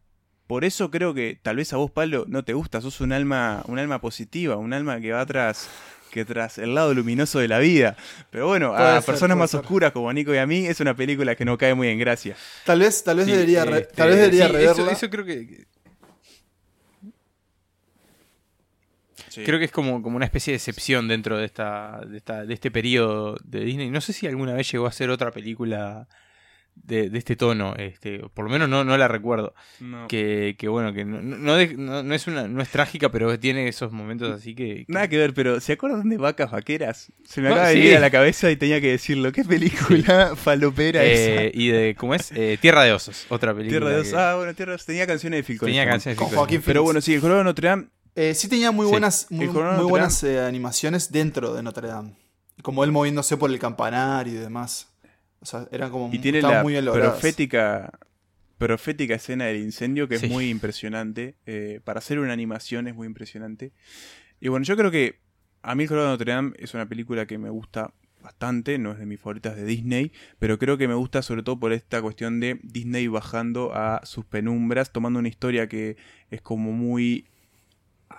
[0.47, 2.81] por eso creo que tal vez a vos, Pablo, no te gusta.
[2.81, 5.69] Sos un alma, un alma positiva, un alma que va tras
[6.09, 7.95] que tras el lado luminoso de la vida.
[8.31, 9.59] Pero bueno, Puede a ser, personas más ser.
[9.59, 11.99] oscuras como a Nico y a mí, es una película que no cae muy en
[11.99, 12.35] gracia.
[12.65, 14.71] Tal vez, tal vez Sí, debería, este, tal vez debería sí, reverla.
[14.71, 15.67] Eso, eso creo que.
[19.35, 22.53] Creo que es como, como una especie de excepción dentro de esta, de esta, de
[22.53, 23.89] este periodo de Disney.
[23.89, 26.07] No sé si alguna vez llegó a hacer otra película
[26.75, 27.75] de, de este tono.
[27.75, 29.53] Este, por lo menos no, no la recuerdo.
[30.07, 33.37] Que, que bueno, que no, no, de- no- no es una, no es trágica, pero
[33.37, 34.85] tiene esos momentos así que.
[34.85, 37.11] que- Nada que ver, pero ¿se acuerdan de Vacas Vaqueras?
[37.25, 37.79] Se me No, acaba de sí.
[37.81, 39.31] venir a la cabeza y tenía que decirlo.
[39.33, 41.57] ¿Qué película falopera Eh, esa?
[41.57, 42.31] y de, ¿cómo es?
[42.31, 43.79] Eh, Tierra de Osos, otra película.
[43.79, 44.13] Tierra de Osos.
[44.13, 44.85] que Ah, bueno, Tierra de Osos.
[44.85, 47.67] Tenía canciones de Phil tenía canciones de Phil Pero bueno, sí, el Jorobado de Notre
[47.67, 47.87] Dame.
[48.15, 48.91] Eh, sí tenía muy Sí.
[48.91, 52.13] buenas, muy, buenas eh, animaciones dentro de Notre Dame.
[52.61, 54.89] Como él moviéndose por el campanario y demás.
[55.39, 57.97] O sea, eran como Y tiene la muy profética,
[58.57, 60.25] profética escena del incendio que Sí.
[60.25, 61.35] es muy impresionante.
[61.45, 63.71] Eh, para hacer una animación es muy impresionante.
[64.41, 65.19] Y bueno, yo creo que
[65.61, 68.91] a mí el Jorobado de Notre Dame es una película que me gusta bastante, no
[68.91, 72.01] es de mis favoritas de Disney, pero creo que me gusta sobre todo por esta
[72.01, 75.95] cuestión de Disney bajando a sus penumbras, tomando una historia que
[76.29, 77.27] es como muy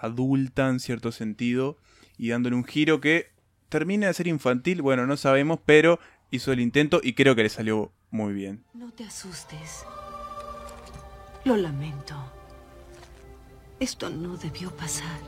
[0.01, 1.77] adulta en cierto sentido
[2.19, 3.31] y dándole un giro que
[3.69, 7.49] termina de ser infantil, bueno, no sabemos, pero hizo el intento y creo que le
[7.49, 8.65] salió muy bien.
[8.75, 9.85] No te asustes.
[11.45, 12.15] Lo lamento.
[13.79, 15.19] Esto no debió pasar.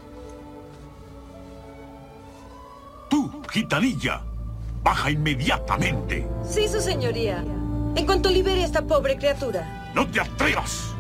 [3.08, 4.22] Tú Tú, gitanilla,
[4.82, 6.26] baja inmediatamente.
[6.48, 7.44] Sí, su señoría.
[7.94, 9.92] En cuanto libere a esta pobre criatura.
[9.94, 10.94] ¡No te atrevas!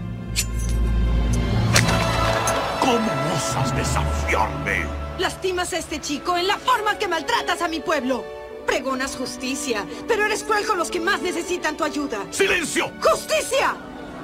[2.80, 4.84] ¿Cómo osas desafiarme?
[5.18, 8.24] Lastimas a este chico en la forma que maltratas a mi pueblo.
[8.66, 12.24] Pregonas justicia, pero eres cruel con los que más necesitan tu ayuda.
[12.30, 12.92] ¡Silencio!
[13.00, 13.74] ¡Justicia!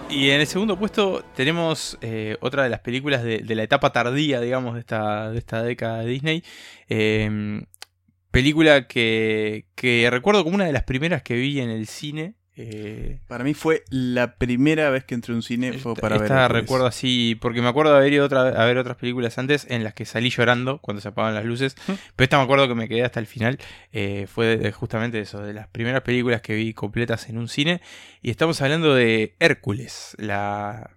[0.09, 3.93] Y en el segundo puesto tenemos eh, otra de las películas de, de la etapa
[3.93, 6.45] tardía, digamos, de esta, de esta década de Disney.
[6.89, 7.61] Eh,
[8.31, 12.35] película que, que recuerdo como una de las primeras que vi en el cine.
[12.61, 16.25] Eh, Para mí fue la primera vez que entré a un cine fue para ver.
[16.25, 19.65] esta recuerdo así, porque me acuerdo de haber ido otra, a ver otras películas antes
[19.71, 22.75] en las que salí llorando cuando se apagan las luces, pero esta me acuerdo que
[22.75, 23.59] me quedé hasta el final,
[23.93, 27.81] eh, fue justamente eso, de las primeras películas que vi completas en un cine,
[28.23, 30.97] y estamos hablando de Hércules, la,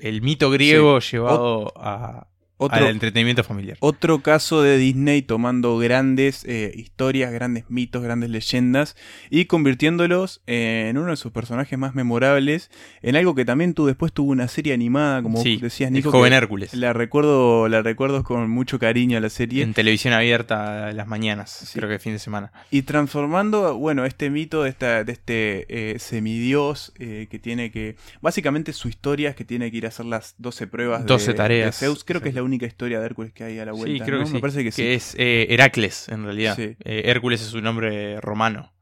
[0.00, 3.76] el mito griego llevado a, Otro- al entretenimiento familiar.
[3.80, 8.94] Otro caso de Disney tomando grandes eh, historias, grandes mitos, grandes leyendas
[9.30, 12.70] y convirtiéndolos en uno de sus personajes más memorables,
[13.02, 16.10] en algo que también tú después tuvo una serie animada, como Sí, decías el Nico.
[16.12, 16.74] joven que Hércules.
[16.74, 19.62] La recuerdo, la recuerdo con mucho cariño a la serie.
[19.64, 22.52] En televisión abierta a las mañanas, creo que fin de semana.
[22.70, 27.96] Y transformando, bueno, este mito de, esta, de este eh, semidios eh, que tiene que.
[28.20, 31.34] Básicamente su historia es que tiene que ir a hacer las 12 pruebas 12 de,
[31.34, 31.80] tareas.
[31.80, 32.04] de Zeus.
[32.04, 34.04] Creo que es la única historia de Hércules que hay a la vuelta.
[34.04, 34.24] Sí, creo ¿no?
[34.24, 34.34] que sí.
[34.34, 34.86] Me parece que, sí.
[34.86, 36.56] es eh, Heracles, en realidad.
[36.56, 36.76] Sí.
[36.84, 38.72] Eh, Hércules es un nombre romano.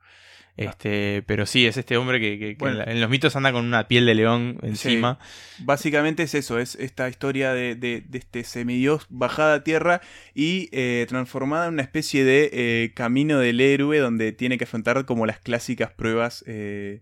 [0.57, 2.81] Este, pero sí, es este hombre que, que- que Bueno.
[2.81, 5.19] en, la- en los mitos anda con una piel de león encima.
[5.57, 5.63] Sí.
[5.65, 10.03] Básicamente es eso, es esta historia de, de- de este semidios bajada a tierra
[10.35, 15.07] y eh, transformada en una especie de eh, camino del héroe donde tiene que afrontar
[15.07, 17.01] como las clásicas pruebas, eh,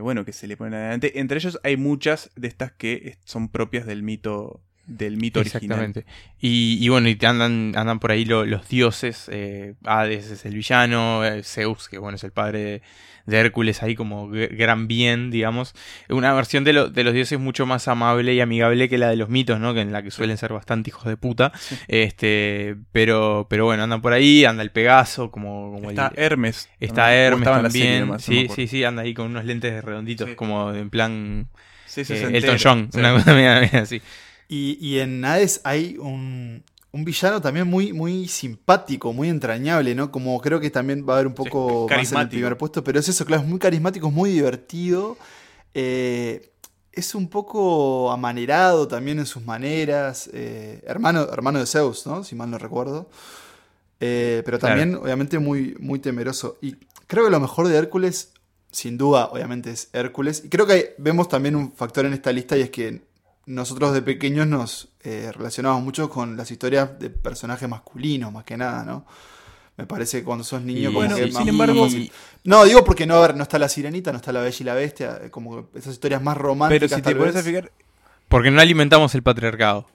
[0.00, 1.18] bueno, que se le ponen adelante.
[1.18, 6.00] Entre ellos hay muchas de estas que son propias del mito del mito Exactamente.
[6.00, 6.34] original.
[6.40, 9.28] Y, y bueno, y te andan, andan por ahí lo- los dioses.
[9.32, 12.82] eh, Hades es el villano, eh, Zeus, que bueno, es el padre de,
[13.26, 15.74] de Hércules, ahí como gr- gran bien, digamos.
[16.10, 19.16] Una versión de, lo- de los dioses mucho más amable y amigable que la de
[19.16, 19.72] los mitos, ¿no?
[19.72, 21.50] Que en la que suelen ser bastante hijos de puta.
[21.88, 26.68] Este, pero, pero bueno, andan por ahí, anda el Pegaso, como, como Está el, Hermes.
[26.80, 28.00] Está Hermes también.
[28.00, 30.34] nomás, sí, sí, sí, anda ahí con unos lentes redonditos, Sí.
[30.34, 31.48] como en plan
[31.86, 32.30] Sí, eh.
[32.34, 34.02] Elton John, una cosa así.
[34.48, 40.10] Y, y en Hades hay un, un villano también muy, muy simpático, muy entrañable, ¿no?
[40.12, 43.00] Como creo que también va a haber un poco más en el primer puesto, pero
[43.00, 45.16] es eso, claro, es muy carismático, es muy divertido.
[45.74, 46.50] eh,
[46.92, 50.30] es un poco amanerado también en sus maneras.
[50.32, 52.22] eh, hermano, hermano de Zeus, ¿no?
[52.22, 53.08] Si mal no recuerdo.
[54.00, 54.76] Eh, pero Claro.
[54.78, 56.56] también, obviamente, muy, muy temeroso.
[56.60, 56.76] Y
[57.08, 58.30] creo que lo mejor de Hércules,
[58.70, 60.42] sin duda, obviamente, es Hércules.
[60.44, 63.02] Y creo que hay- vemos también un factor en esta lista y es que
[63.46, 68.56] nosotros de pequeños nos eh, relacionamos mucho con las historias de personajes masculinos, más que
[68.56, 69.06] nada, ¿no?
[69.76, 71.92] Me parece que cuando sos niño, Y- como Bueno, que es sin más- embargo- más
[71.92, 72.12] fácil.
[72.44, 74.64] No, digo porque no, a ver, no está la sirenita, no está la bella y
[74.64, 76.88] la bestia, eh, como que esas historias más románticas.
[76.90, 77.72] Pero si te pones a fijar,
[78.28, 79.86] Porque no alimentamos el patriarcado.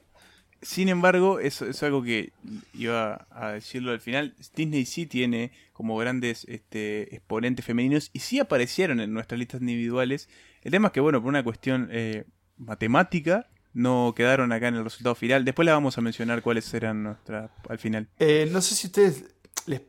[0.62, 2.34] Sin embargo, eso es algo que
[2.74, 4.36] iba a decirlo al final.
[4.56, 10.28] Disney sí tiene como grandes este, exponentes femeninos y sí aparecieron en nuestras listas individuales.
[10.62, 12.26] El tema es que, bueno, por una cuestión eh,
[12.60, 15.46] matemática, no quedaron acá en el resultado final.
[15.46, 18.08] Después la vamos a mencionar cuáles eran nuestras al final.
[18.20, 19.26] Eh, no sé si ustedes
[19.66, 19.82] les-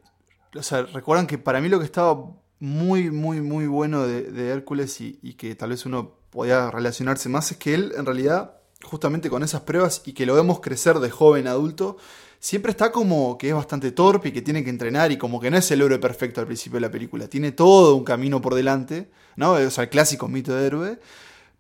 [0.54, 5.00] o sea, recuerdan que para mí lo que estaba muy, muy, muy bueno de, Hércules
[5.00, 9.30] y, y que tal vez uno podía relacionarse más es que él en realidad, justamente
[9.30, 11.96] con esas pruebas y que lo vemos crecer de joven a adulto,
[12.38, 15.50] siempre está como que es bastante torpe y que tiene que entrenar y como que
[15.50, 17.28] no es el héroe perfecto al principio de la película.
[17.28, 19.52] Tiene todo un camino por delante, ¿no?
[19.52, 20.98] O sea, el clásico mito de héroe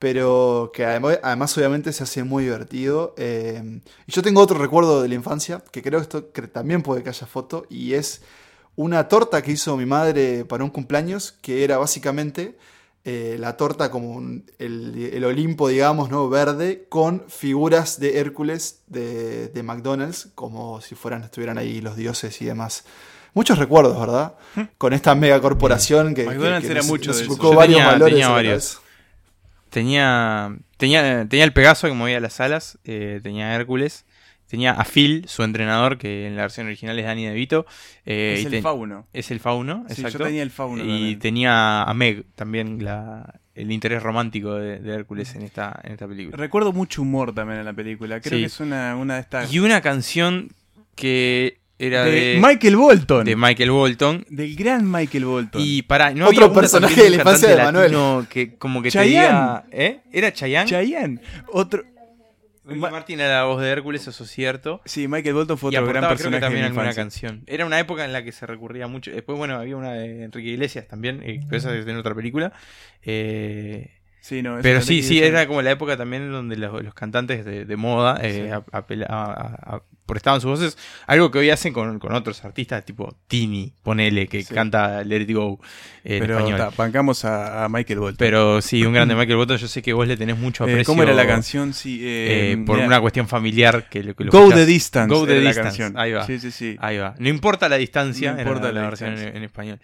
[0.00, 3.14] pero que además, además obviamente se hace muy divertido.
[3.18, 7.04] eh, y yo tengo otro recuerdo de la infancia, que creo esto que también puede
[7.04, 8.22] que haya foto, y es
[8.76, 12.56] una torta que hizo mi madre para un cumpleaños, que era básicamente
[13.04, 16.28] eh, la torta como un- el, el Olimpo, digamos, ¿no?
[16.30, 22.40] Verde, con figuras de Hércules de, de McDonald's, como si fueran, estuvieran ahí los dioses
[22.42, 22.84] y demás.
[23.34, 24.34] Muchos recuerdos, ¿verdad?
[24.78, 27.32] Con esta mega corporación que, que- McDonald's que nos- mucho nos de eso.
[27.32, 28.80] inculcó Yo varios tenía- valores varios.
[29.70, 34.04] Tenía, tenía, tenía el Pegaso que movía las alas, eh, tenía a Hércules,
[34.46, 37.66] tenía a Phil, su entrenador, que en la versión original es Danny DeVito.
[38.04, 39.06] eh, es y el fauno.
[39.12, 40.18] Es el fauno, Sí, exacto.
[40.18, 41.18] yo tenía el fauno Y también.
[41.20, 46.08] tenía a Meg, también la, el interés romántico de, de Hércules en esta, en esta
[46.08, 46.36] película.
[46.36, 48.20] Recuerdo mucho humor también en la película.
[48.20, 48.42] Creo Sí.
[48.42, 49.52] que es una, una de estas.
[49.52, 50.48] Y una canción
[50.96, 53.24] que era de, de, Michael Bolton.
[53.24, 54.26] de Michael Bolton.
[54.28, 55.62] del gran Michael Bolton.
[55.64, 57.92] Y para no Otro había personaje de la infancia de Manuel.
[57.92, 59.26] latino que como que te Chayanne.
[59.28, 60.00] diga, ¿eh?
[60.12, 60.68] ¿Era Chayanne?
[60.68, 61.20] Chayanne.
[61.48, 61.82] Otro.
[62.62, 64.80] Ricky Martin era la voz de Hércules, eso es cierto.
[64.84, 67.42] Sí, Michael Bolton fue Y otro gran creo que personaje también de alguna canción.
[67.46, 69.10] Era una época en la que se recurría mucho.
[69.10, 72.52] Después, bueno, había una de Enrique Iglesias también, eh, pero esa es en otra película.
[73.02, 73.90] Eh,
[74.22, 77.64] Sí, no, pero sí, sí, era como la época también donde los, los cantantes de,
[77.64, 80.76] de moda eh, apela- a- prestaban sus voces.
[81.06, 84.52] Algo que hoy hacen con, con otros artistas, tipo Tini, ponele, que Sí.
[84.52, 85.58] canta Let It Go
[86.04, 86.58] eh, en Pero español.
[86.58, 88.16] ta, bancamos a, a Michael Bolton.
[88.18, 89.56] Pero sí, un grande Michael Bolton.
[89.56, 90.92] Yo sé que vos le tenés mucho Eh, aprecio.
[90.92, 91.72] ¿Cómo era la canción?
[91.72, 94.58] Sí, eh, eh, por una cuestión familiar que, lo- que lo Go escuchás.
[94.60, 95.62] the Distance Go the la Distance.
[95.62, 95.98] canción.
[95.98, 96.26] Ahí va.
[96.26, 96.76] Sí, sí, sí.
[96.80, 97.14] Ahí va.
[97.18, 99.80] No importa la distancia, No importa la, la versión en, español.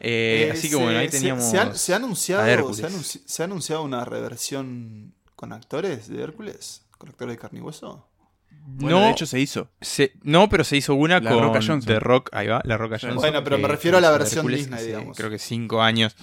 [0.00, 1.44] Eh, así que bueno, ahí se- teníamos.
[1.50, 2.76] Se, ha, se anunciado, Hércules.
[2.78, 7.38] se, ha anunci- se ha anunciado una reversión con actores de Hércules, con actores de
[7.40, 8.06] carne y hueso.
[8.64, 9.70] Bueno, de hecho se hizo.
[9.80, 11.80] se- no, pero se hizo una La con Roca Johnson.
[11.82, 12.98] The Rock, ahí va, la Roca.
[13.00, 13.16] Johnson.
[13.20, 15.16] Bueno, pero me refiero a la versión Hércules Disney, hace, digamos.
[15.16, 16.16] Creo que cinco años.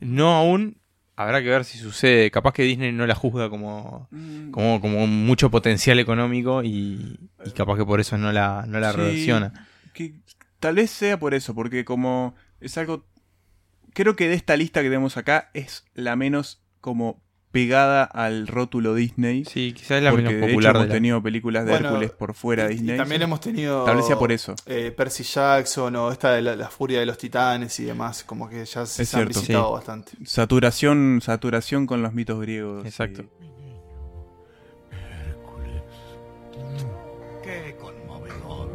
[0.00, 0.78] No aún.
[1.14, 2.30] Habrá que ver si sucede.
[2.30, 4.50] Capaz que Disney no la juzga como, Mm.
[4.50, 8.92] como, como mucho potencial económico y, y capaz que por eso no la, no la
[8.92, 9.68] Sí, reversiona.
[9.92, 10.14] que
[10.58, 13.06] tal vez sea por eso, porque como es algo...
[13.92, 18.94] Creo que de esta lista que tenemos acá es la menos como pegada al rótulo
[18.94, 19.44] Disney.
[19.44, 20.70] Sí, quizás es la porque menos de hecho popular.
[20.74, 22.94] hemos de la- tenido películas de Bueno, Hércules por fuera de Y- Disney.
[22.94, 23.84] Y también hemos tenido.
[23.84, 24.54] Tal vez sea por eso.
[24.66, 28.48] eh, Percy Jackson o esta de la, la furia de los titanes y demás, como
[28.48, 29.72] que ya se, se han visitado Sí.
[29.74, 30.12] bastante.
[30.24, 32.84] Saturación, saturación con los mitos griegos.
[32.86, 33.24] Exacto.
[37.42, 38.70] Qué conmovedor.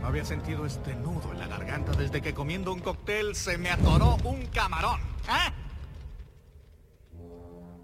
[0.00, 3.70] No había sentido este nudo en la garganta desde que comiendo un cóctel se me
[3.70, 5.00] atoró un camarón.
[5.28, 5.52] ¿Eh?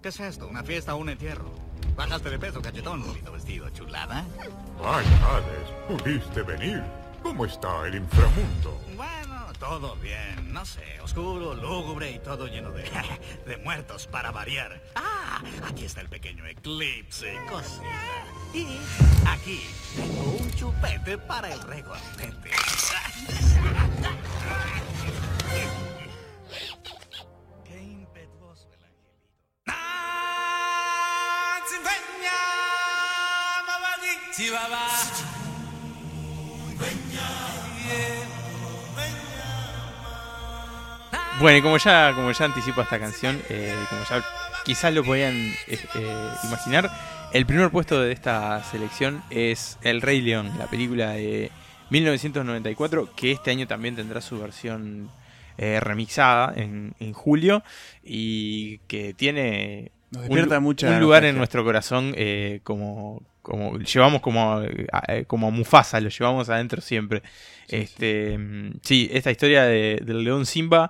[0.03, 0.49] ¿Qué es esto?
[0.49, 1.49] ¿Una fiesta o un entierro?
[1.95, 3.07] Bajaste de peso, cachetón.
[3.07, 4.25] Bonito vestido, chulada.
[4.83, 6.83] Ay, Hades, pudiste venir.
[7.21, 8.81] ¿Cómo está el inframundo?
[8.97, 10.51] Bueno, todo bien.
[10.51, 12.83] No sé, oscuro, lúgubre y todo lleno de,
[13.47, 14.81] de muertos para variar.
[14.95, 17.85] Ah, aquí está el pequeño eclipse, cosita.
[18.53, 18.67] Y
[19.25, 19.63] aquí
[19.95, 22.51] tengo un chupete para el reguantete.
[41.39, 44.23] Bueno, y como ya, como ya anticipa esta canción, eh, como ya
[44.65, 45.35] quizás lo podían
[45.67, 46.89] eh, eh, imaginar,
[47.31, 51.51] el primer puesto de esta selección es El Rey León, la película de
[51.89, 55.09] 1994, que este año también tendrá su versión
[55.57, 57.63] eh, remixada en, en julio
[58.03, 64.21] y que tiene Nos un, mucha un lugar en nuestro corazón eh, como, como llevamos
[64.21, 67.21] como a, a- como a Mufasa, lo llevamos adentro siempre.
[67.67, 70.89] este, mm, sí, esta historia de- del león Simba,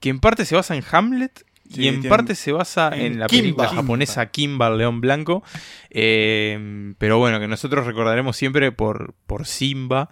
[0.00, 3.18] que en parte se basa en Hamlet Sí, y en parte se basa en en
[3.18, 3.42] la Kimba.
[3.42, 5.42] película japonesa Kimba el León Blanco.
[5.90, 10.08] eh, pero bueno, que nosotros recordaremos siempre por, por Simba.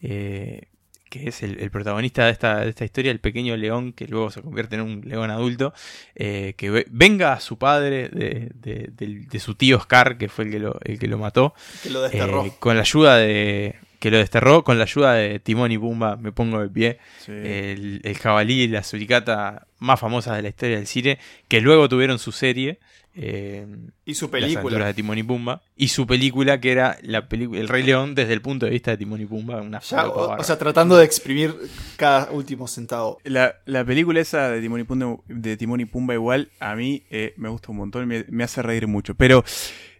[0.00, 0.62] eh,
[1.08, 4.30] que es el, el protagonista de esta, de esta historia, el pequeño león que luego
[4.30, 5.72] se convierte en un león adulto,
[6.14, 10.28] eh, que ve- venga a su padre de, de- del- de su tío Scar, que
[10.28, 12.44] fue el que lo, el que lo mató, Que lo desterró.
[12.46, 13.76] eh, con la ayuda de...
[13.98, 17.32] que lo desterró, con la ayuda de Timón y Pumba, me pongo de pie, Sí.
[17.32, 21.88] el, el jabalí y la suricata más famosas de la historia del cine, que luego
[21.88, 22.78] tuvieron su serie.
[23.18, 23.66] eh,
[24.04, 24.84] Y su película.
[24.86, 25.62] de Timón y Pumba.
[25.74, 28.90] Y su película, que era la película El Rey León desde el punto de vista
[28.90, 29.62] de Timón y Pumba.
[29.62, 31.54] Una Ya, o, sea, tratando de exprimir
[31.96, 33.18] cada último centavo.
[33.24, 37.04] La, la película esa de Timón y Pumba, de Timón y Pumba igual, a mí
[37.10, 39.14] eh, me gusta un montón, me, me hace reír mucho.
[39.14, 39.42] Pero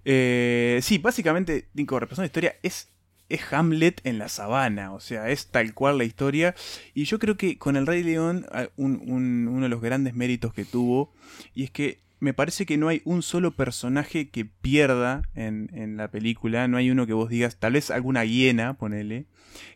[0.05, 2.89] eh, sí, básicamente, Nico, repasando la historia, es,
[3.29, 6.55] es Hamlet en la sabana, o sea, es tal cual la historia.
[6.95, 10.15] Y yo creo que con El Rey León, ah, un- un- uno de los grandes
[10.15, 11.13] méritos que tuvo,
[11.55, 15.97] y es que me parece que no hay un solo personaje que pierda en, en
[15.97, 19.27] la película, no hay uno que vos digas, tal vez alguna hiena, ponele,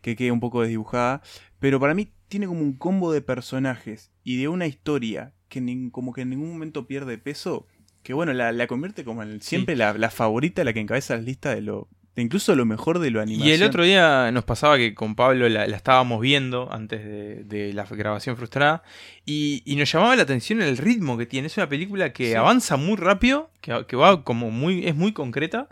[0.01, 1.21] que quede un poco desdibujada,
[1.59, 6.13] pero para mí tiene como un combo de personajes y de una historia que como
[6.13, 7.67] que en ningún momento pierde peso,
[8.03, 11.23] que bueno, la, la convierte como en siempre la, la favorita, la que encabeza la
[11.23, 11.89] lista de lo,
[12.21, 13.49] incluso lo mejor de lo animación.
[13.49, 17.45] Y el otro día nos pasaba que con Pablo la, la estábamos viendo antes de,
[17.45, 18.83] de la grabación frustrada
[19.27, 21.47] y, y nos llamaba la atención el ritmo que tiene.
[21.47, 22.35] Es una película que Sí.
[22.35, 25.69] avanza muy rápido, que, que va como muy, es muy concreta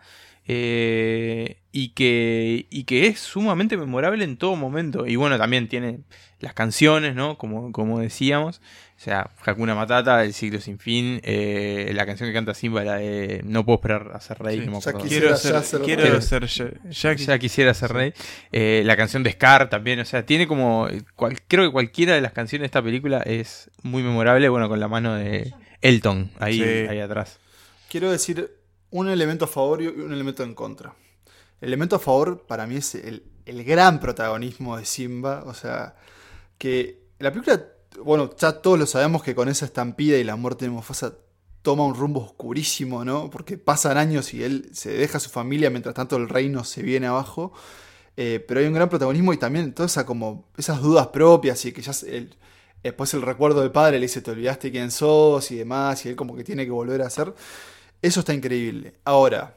[0.50, 5.06] eh, y, que, y que es sumamente memorable en todo momento.
[5.06, 6.00] Y bueno, también tiene
[6.40, 7.36] las canciones, ¿no?
[7.38, 8.60] Como, como decíamos.
[8.96, 12.96] O sea, Hakuna Matata, El siglo sin fin, eh, la canción que canta Simba, la
[12.96, 14.66] de No puedo esperar a ser rey, Sí.
[14.66, 15.02] no me Ya acuerdo.
[15.08, 16.20] quisiera ser, ser quiero rey.
[16.22, 18.12] ser ya, ya- Ya quisiera ser rey.
[18.50, 20.88] Eh, la canción de Scar también, o sea, tiene como.
[21.14, 24.80] cual- creo que cualquiera de las canciones de esta película es muy memorable, bueno, con
[24.80, 26.64] la mano de Elton ahí, Sí.
[26.64, 27.38] ahí atrás.
[27.88, 28.50] Quiero decir
[28.90, 30.94] un elemento a favor y un elemento en contra.
[31.60, 35.42] El elemento a favor para mí es el, el gran protagonismo de Simba.
[35.46, 35.96] O sea,
[36.56, 37.64] que la película,
[38.02, 41.14] bueno, ya todos lo sabemos que con esa estampida y la muerte de Mufasa
[41.62, 43.30] toma un rumbo oscurísimo, ¿no?
[43.30, 46.82] Porque pasan años y él se deja a su familia, mientras tanto el reino se
[46.82, 47.52] viene abajo.
[48.16, 51.72] Eh, pero hay un gran protagonismo y también todas esa, como, esas dudas propias y
[51.72, 52.34] que ya el,
[52.82, 56.16] después el recuerdo del padre le dice te olvidaste quién sos y demás y él
[56.16, 57.32] como que tiene que volver a hacer.
[58.02, 58.94] Eso está increíble.
[59.04, 59.56] Ahora,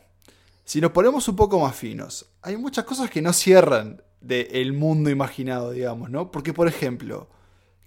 [0.66, 5.10] si nos ponemos un poco más finos, hay muchas cosas que no cierran del mundo
[5.10, 6.32] imaginado, digamos, ¿no?
[6.32, 7.30] Porque, por ejemplo,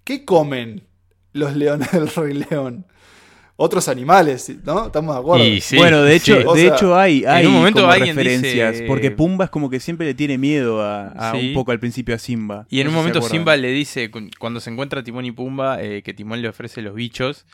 [0.05, 0.87] ¿qué comen
[1.33, 2.87] los leones del Rey León?
[3.57, 4.87] Otros animales, ¿no?
[4.87, 5.45] Estamos de acuerdo.
[5.77, 6.43] bueno, de hecho, Sí.
[6.45, 9.51] O de sea, hecho hay, hay en un momento como referencias, dice- porque Pumba es
[9.53, 11.49] como que siempre le tiene miedo a, a Sí.
[11.49, 12.67] un poco al principio a Simba.
[12.69, 13.23] Y en No un momento.
[13.23, 16.83] Simba le dice, cu- cuando se encuentra Timón y Pumba, eh, que Timón le ofrece
[16.83, 17.47] los bichos.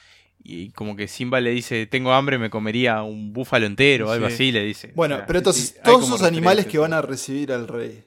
[0.43, 4.28] Y como que Simba le dice, tengo hambre, me comería un búfalo entero o algo
[4.28, 4.34] Sí.
[4.34, 4.93] así, le dice.
[4.95, 8.05] Bueno, O sea, pero entonces, sí, todos esos animales que van a recibir al rey.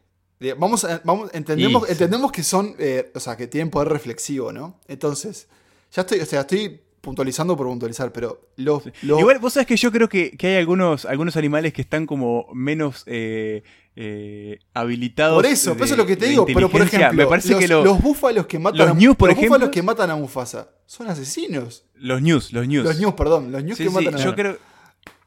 [0.58, 4.80] Vamos a, vamos, entendemos, entendemos que son, eh, o sea, que tienen poder reflexivo, ¿no?
[4.90, 5.48] Entonces,
[5.94, 9.76] ya estoy, o sea, estoy puntualizando por puntualizar, pero los, los- Igual, vos sabés que
[9.76, 13.62] yo creo que, que hay algunos, algunos animales que están como menos eh,
[13.98, 15.36] eh, habilitados.
[15.36, 17.50] por eso, de- por eso es lo que te digo, pero por ejemplo, me parece
[17.52, 20.16] los, que lo- los búfalos que matan los por los ejemplo- búfalos que matan a
[20.16, 21.84] Mufasa son asesinos.
[21.96, 22.86] los news, los news.
[22.86, 24.58] Los ñus, perdón, los Sí, que sí, matan a yo creo,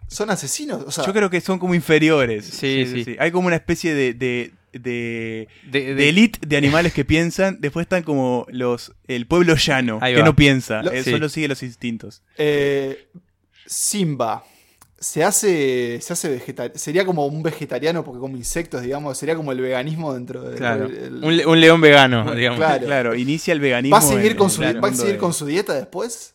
[0.09, 2.47] son asesinos, o sea, yo creo que son como inferiores.
[2.47, 3.17] Sí, sí.
[3.19, 7.59] Hay como una especie de, de, de, de- de de- elite de animales que piensan.
[7.61, 10.83] Después están como los el pueblo llano, que no piensa.
[10.83, 11.11] Lo- eh, sí.
[11.11, 12.23] Solo sigue los instintos.
[12.39, 13.09] eh,
[13.67, 14.45] Simba
[14.99, 19.53] se hace se hace vegetariano, sería como un vegetariano porque come insectos, digamos, sería como
[19.53, 20.87] el veganismo dentro de Claro.
[20.87, 22.59] Un, le- un león vegano, digamos.
[22.59, 22.87] Claro.
[22.87, 23.95] Claro, inicia el veganismo.
[23.97, 26.35] ¿Va a seguir, en- con su, ¿va a seguir de- con su dieta después?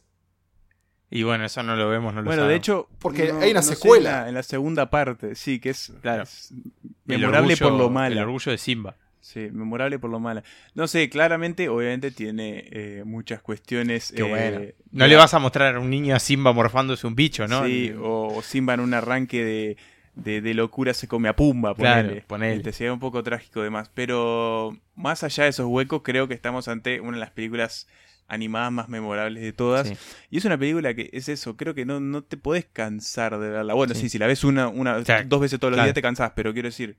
[1.13, 2.63] Y bueno, eso no lo vemos, no lo Bueno, de sabemos.
[2.63, 4.09] hecho, Porque hay una sé, secuela.
[4.11, 6.23] en, la, en la segunda parte, sí, que es, Claro.
[6.23, 8.21] es El memorable orgullo- por lo El mala.
[8.23, 8.95] orgullo de Simba.
[9.19, 10.41] Sí, memorable por lo mala.
[10.73, 14.11] No sé, claramente, obviamente tiene eh, muchas cuestiones.
[14.15, 14.59] Qué eh, bueno.
[14.91, 17.65] No de- le vas a mostrar a un niño a Simba morfándose un bicho, ¿no?
[17.65, 19.77] Sí, o Simba en un arranque de,
[20.15, 22.21] de, de locura se come a Pumba, Claro, ponele.
[22.25, 22.55] ponele.
[22.55, 23.91] Este, sería un poco trágico además.
[23.93, 27.87] Pero más allá de esos huecos, creo que estamos ante una de las películas
[28.31, 29.87] animadas más memorables de todas.
[29.87, 29.95] Sí.
[30.29, 33.49] Y es una película que es eso, creo que no, no te podés cansar de
[33.49, 33.73] verla.
[33.73, 34.09] Bueno, sí, Sí.
[34.09, 35.87] si la ves una, una O sea, dos veces todos los claro.
[35.87, 36.95] días te cansás, pero quiero decir,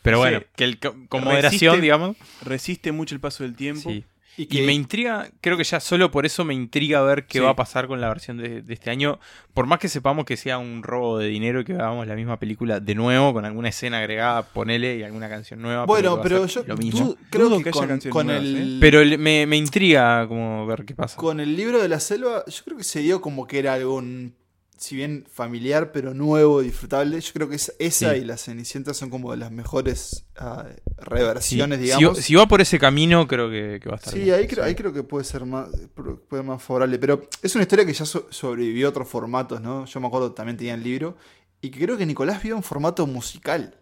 [0.00, 0.20] Pero Sí.
[0.20, 2.16] bueno, que el- con moderación, digamos.
[2.42, 3.90] resiste mucho el paso del tiempo.
[4.38, 7.44] Y me intriga, creo que ya solo por eso me intriga ver qué Sí.
[7.44, 9.18] va a pasar con la versión de, de este año.
[9.54, 12.38] Por más que sepamos que sea un robo de dinero y que hagamos la misma
[12.38, 15.86] película de nuevo, con alguna escena agregada, ponele, y alguna canción nueva.
[15.86, 17.00] bueno, va a pero yo Lo mismo.
[17.04, 20.66] du- creo que, que haya con, con nuevas, el, Pero le- me, me intriga como
[20.66, 21.16] ver qué pasa.
[21.16, 24.00] con el libro de la selva, yo creo que se dio como que era algo,
[24.00, 24.30] mm,
[24.78, 27.20] si bien familiar, pero nuevo, disfrutable.
[27.20, 28.20] Yo creo que esa, esa Sí.
[28.20, 30.80] y la Cenicienta son como de las mejores ah, Sí.
[30.98, 32.18] reversiones, Si- digamos.
[32.18, 34.34] Si, va por ese camino, creo que, que va a estar Sí, bien.
[34.36, 35.68] ahí creo, ahí creo que puede ser más,
[36.28, 36.98] puede más favorable.
[36.98, 39.84] Pero es una historia que ya so- sobrevivió a otros formatos, ¿no?
[39.84, 41.16] Yo me acuerdo también tenía el libro.
[41.60, 43.74] Y que creo que Nicolás vio en formato musical.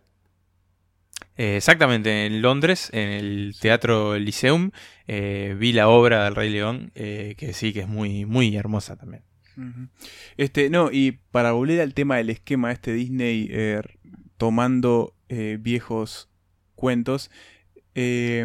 [1.37, 4.71] Eh, exactamente, en Londres, en el Teatro Lyceum,
[5.07, 8.97] eh, vi la obra del Rey León, eh, que sí, que es muy, muy hermosa
[8.97, 9.23] también.
[10.37, 13.81] Este, no, y para volver al tema del esquema este Disney eh,
[14.37, 16.29] tomando eh, viejos
[16.75, 17.31] cuentos,
[17.95, 18.45] eh,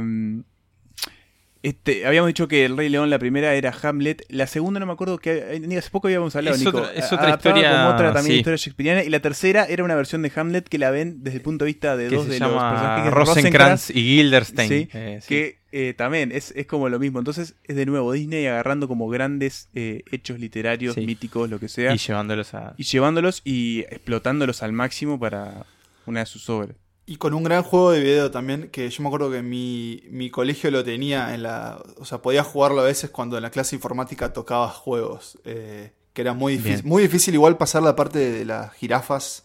[1.64, 4.94] este, habíamos dicho que el Rey León la primera era Hamlet, la segunda no me
[4.94, 8.14] acuerdo que hace poco habíamos hablado, Es Nico, otra- es otra adaptaba historia, como otra
[8.14, 8.38] también sí.
[8.40, 11.44] historia shakespeariana y la tercera era una versión de Hamlet que la ven desde el
[11.44, 14.68] punto de vista de dos de los personajes que Rosencrantz y Guildenstern.
[14.70, 15.28] Sí, Eh, sí.
[15.28, 17.20] que eh, también es, es como lo mismo.
[17.20, 21.94] Entonces es de nuevo Disney agarrando como grandes eh, hechos literarios, míticos, lo que sea,
[21.94, 22.74] Y llevándolos a...
[22.78, 25.66] y llevándolos y explotándolos al máximo para
[26.08, 26.76] una de sus obras.
[27.12, 30.30] Y con un gran juego de video también, que yo me acuerdo que mi, mi
[30.30, 31.84] colegio lo tenía en la...
[31.98, 35.38] O sea, podía jugarlo a veces cuando en la clase de informática tocaba juegos.
[35.44, 36.84] eh, que era muy difícil.
[36.84, 36.88] Bien.
[36.88, 39.44] Muy difícil igual pasar la parte de las jirafas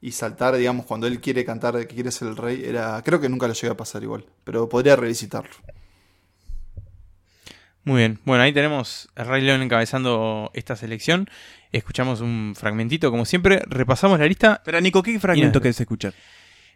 [0.00, 2.62] y saltar, digamos, cuando él quiere cantar que quiere ser el rey.
[2.64, 5.56] Era, creo que nunca lo llegué a pasar igual, pero podría revisitarlo.
[7.82, 8.20] Muy bien.
[8.26, 11.28] Bueno, ahí tenemos a Rey León encabezando esta selección.
[11.72, 13.60] Escuchamos un fragmentito, como siempre.
[13.66, 14.62] Repasamos la lista.
[14.64, 16.14] Pero Nico, ¿qué fragmento querés escuchar?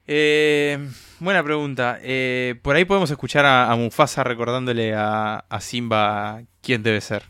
[0.06, 0.78] Eh,
[1.20, 1.98] buena pregunta.
[2.02, 7.24] Eh, por ahí podemos escuchar a, a Mufasa recordándole a, a Simba quién debe ser.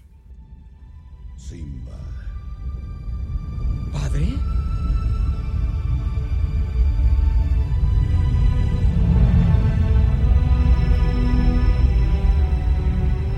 [1.37, 1.99] Simba.
[3.93, 4.27] ¿Padre?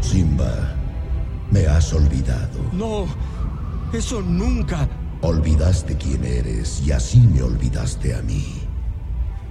[0.01, 0.77] Simba,
[1.51, 2.71] me has olvidado.
[2.73, 3.07] No,
[3.93, 4.89] eso nunca
[5.27, 8.64] Olvidaste quién eres y así me olvidaste a mí.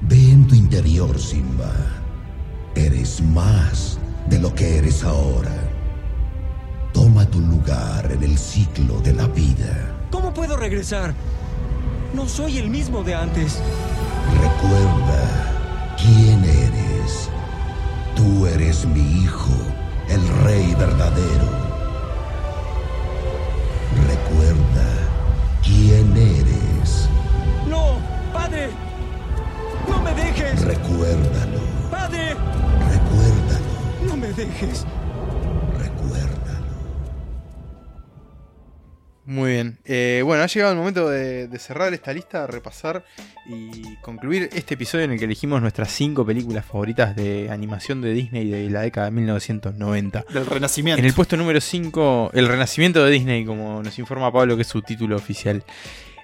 [0.10, 1.72] Ve en tu interior, Simba.
[2.76, 5.54] Eres más de lo que eres ahora.
[6.94, 9.96] Toma tu lugar en el ciclo de la vida.
[10.12, 11.14] ¿Cómo puedo regresar?
[12.14, 13.60] No soy el mismo de antes.
[14.42, 17.30] Recuerda quién eres.
[18.16, 19.54] Tú eres mi hijo,
[20.10, 21.50] el rey verdadero.
[24.08, 24.88] Recuerda
[25.64, 27.10] quién eres.
[27.68, 27.98] ¡No!
[28.34, 28.70] ¡Padre!
[29.88, 30.62] ¡No me dejes!
[30.62, 31.60] Recuérdalo.
[31.92, 32.36] ¡Padre!
[32.90, 34.08] Recuérdalo.
[34.08, 34.86] ¡No me dejes!
[39.26, 39.80] Muy bien.
[39.86, 43.06] Eh, bueno, ha llegado el momento de, de cerrar esta lista, repasar
[43.48, 48.12] y concluir este episodio en el que elegimos nuestras cinco películas favoritas de animación de
[48.12, 50.26] Disney de la década de 1990.
[50.34, 51.00] Del Renacimiento.
[51.00, 54.68] En el puesto número 5, El Renacimiento de Disney, como nos informa Pablo, que es
[54.68, 55.64] su título oficial.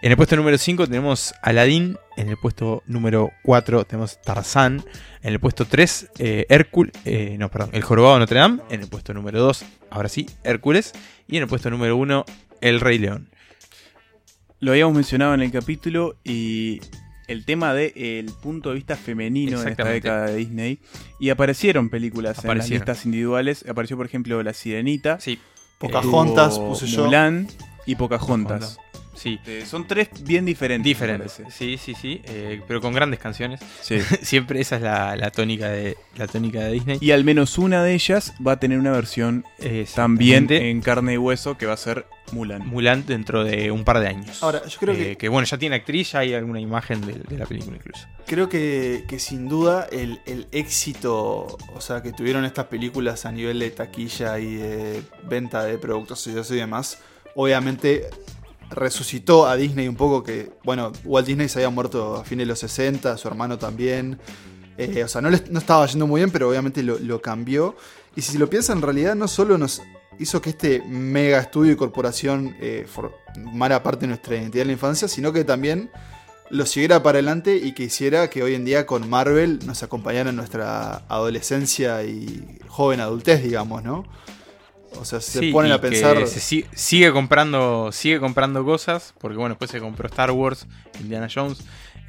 [0.01, 1.97] En el puesto número 5 tenemos Aladdin.
[2.15, 4.83] En el puesto número 4 tenemos Tarzán.
[5.21, 6.93] En el puesto 3, Hércules.
[7.03, 8.61] Eh, no, perdón, El Jorobado de Notre Dame.
[8.69, 10.93] En el puesto número 2, ahora sí, Hércules.
[11.27, 12.25] Y en el puesto número 1,
[12.61, 13.29] El Rey León.
[14.61, 16.79] Lo habíamos mencionado en el capítulo y
[17.27, 20.79] el tema del el punto de vista femenino en esta década de Disney.
[21.19, 23.65] Y aparecieron películas en las listas individuales.
[23.67, 25.19] Apareció, por ejemplo, La Sirenita.
[25.19, 25.39] Sí.
[25.77, 27.03] Pocahontas puse yo.
[27.03, 27.47] Mulan
[27.85, 28.77] y Pocahontas.
[29.19, 29.39] Sí.
[29.45, 30.83] Eh, son tres bien diferentes.
[30.85, 31.41] Diferentes.
[31.51, 32.21] Sí, sí, sí.
[32.25, 33.59] eh, pero con grandes canciones.
[33.81, 33.99] Sí.
[34.21, 36.97] Siempre esa es la, la tónica de la tónica de Disney.
[37.01, 39.43] Y al menos una de ellas va a tener una versión
[39.93, 42.65] también en carne y hueso que va a ser Mulan.
[42.67, 44.43] Mulan dentro de un par de años.
[44.43, 47.37] Ahora, yo creo que- Que bueno, ya tiene actriz, ya hay alguna imagen de, de
[47.37, 48.07] la película incluso.
[48.27, 53.31] Creo que, que sin duda el, el éxito o sea, que tuvieron estas películas a
[53.31, 56.99] nivel de taquilla y de venta de productos y demás,
[57.35, 58.03] obviamente
[58.69, 62.49] resucitó a Disney un poco que, bueno, Walt Disney se había muerto a fines de
[62.49, 64.19] los 60, su hermano también.
[64.77, 67.75] Eh, o sea, no, no estaba yendo muy bien, pero obviamente lo, lo cambió.
[68.15, 69.81] Y si lo piensan, en realidad no solo nos
[70.19, 74.73] hizo que este mega estudio y corporación eh, formara parte de nuestra identidad de la
[74.73, 75.89] infancia, sino que también
[76.49, 80.31] lo siguiera para adelante y que hiciera que hoy en día con Marvel nos acompañara
[80.31, 84.05] en nuestra adolescencia y joven adultez, digamos, ¿no?
[84.97, 86.17] O sea, se Sí, ponen y a pensar...
[86.17, 90.65] que se si- sigue comprando sigue comprando cosas porque bueno después se compró Star Wars
[90.99, 91.59] Indiana Jones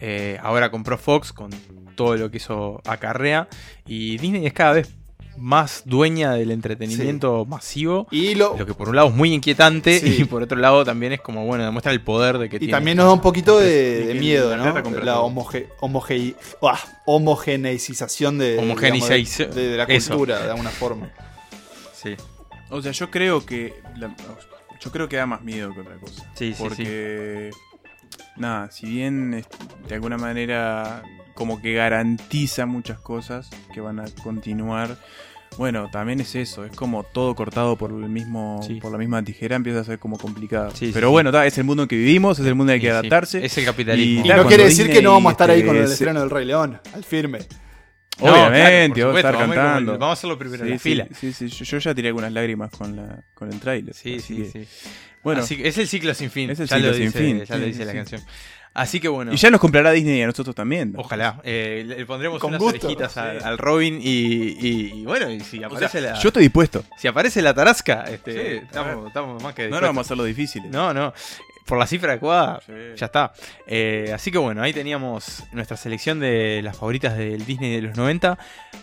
[0.00, 1.50] eh, ahora compró Fox con
[1.94, 3.48] todo lo que eso acarrea
[3.86, 4.88] y Disney es cada vez
[5.36, 10.16] más dueña del entretenimiento masivo y lo, que por un lado es muy inquietante Sí.
[10.22, 12.72] y por otro lado también es como bueno demuestra el poder de que Y tiene
[12.72, 14.64] también nos da un poquito de, Y miedo, ¿no?
[15.04, 20.10] La homoge, homoge- uah, homogeneización de, digamos, de, de la Eso.
[20.10, 21.10] cultura, de alguna forma.
[21.94, 22.16] Sí.
[22.70, 23.74] O sea, yo creo que.
[23.96, 24.14] la-
[24.80, 26.24] yo creo que da más miedo que otra cosa.
[26.34, 27.50] Sí, sí, Porque.
[28.36, 29.44] Nada, si bien
[29.88, 31.02] de alguna manera
[31.34, 34.96] como que garantiza muchas cosas que van a continuar.
[35.58, 39.56] Bueno, también es eso, es como todo cortado por el mismo, por la misma tijera,
[39.56, 40.70] empieza a ser como complicado.
[40.74, 42.76] Sí, Pero sí, bueno, ta, es el mundo en que vivimos, es el mundo en
[42.76, 42.98] el que Sí, sí.
[42.98, 43.44] adaptarse.
[43.44, 44.24] Es el capitalismo.
[44.24, 46.30] Y ta, no quiere decir que no vamos a estar ahí con el estreno del
[46.30, 47.40] Rey León, al firme.
[48.20, 49.92] No, Obviamente, claro, vamos a estar vamos a cantando.
[49.92, 51.06] vamos a hacerlo primero en la fila.
[51.18, 53.94] Sí, sí, yo, yo ya tiré algunas lágrimas con, la, con el tráiler.
[53.94, 54.68] Sí, sí, que- sí.
[55.22, 56.48] Bueno, Así es el ciclo sin fin.
[56.50, 57.44] Es el ya ciclo lo sin dice, fin.
[57.44, 58.22] Ya lo dice la canción.
[58.72, 59.32] Así que bueno.
[59.32, 60.92] Y ya nos comprará Disney y a nosotros también.
[60.92, 61.00] ¿no?
[61.00, 61.40] Ojalá.
[61.42, 63.18] Eh, le pondremos Con unas gusto, orejitas sí.
[63.20, 66.14] al, al Robin y, y- y bueno, y si aparece la.
[66.14, 66.84] yo estoy dispuesto.
[66.96, 69.88] Si aparece la tarasca, este, Sí, estamos, estamos más que No, no dispuestos.
[69.88, 70.70] vamos a hacerlo difícil.
[70.70, 71.12] No, no.
[71.66, 72.60] Por la cifra adecuada,
[72.96, 73.32] ya está.
[73.66, 77.96] Eh, así que bueno, ahí teníamos nuestra selección de las favoritas del Disney de los
[77.96, 78.38] 90.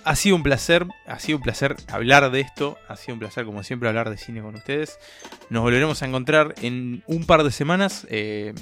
[0.06, 2.78] Ha sido un placer, ha sido un placer hablar de esto.
[2.88, 5.00] Ha sido un placer, como siempre, hablar de cine con ustedes.
[5.50, 8.08] Nos volveremos a encontrar en un par de semanas.
[8.10, 8.54] eh,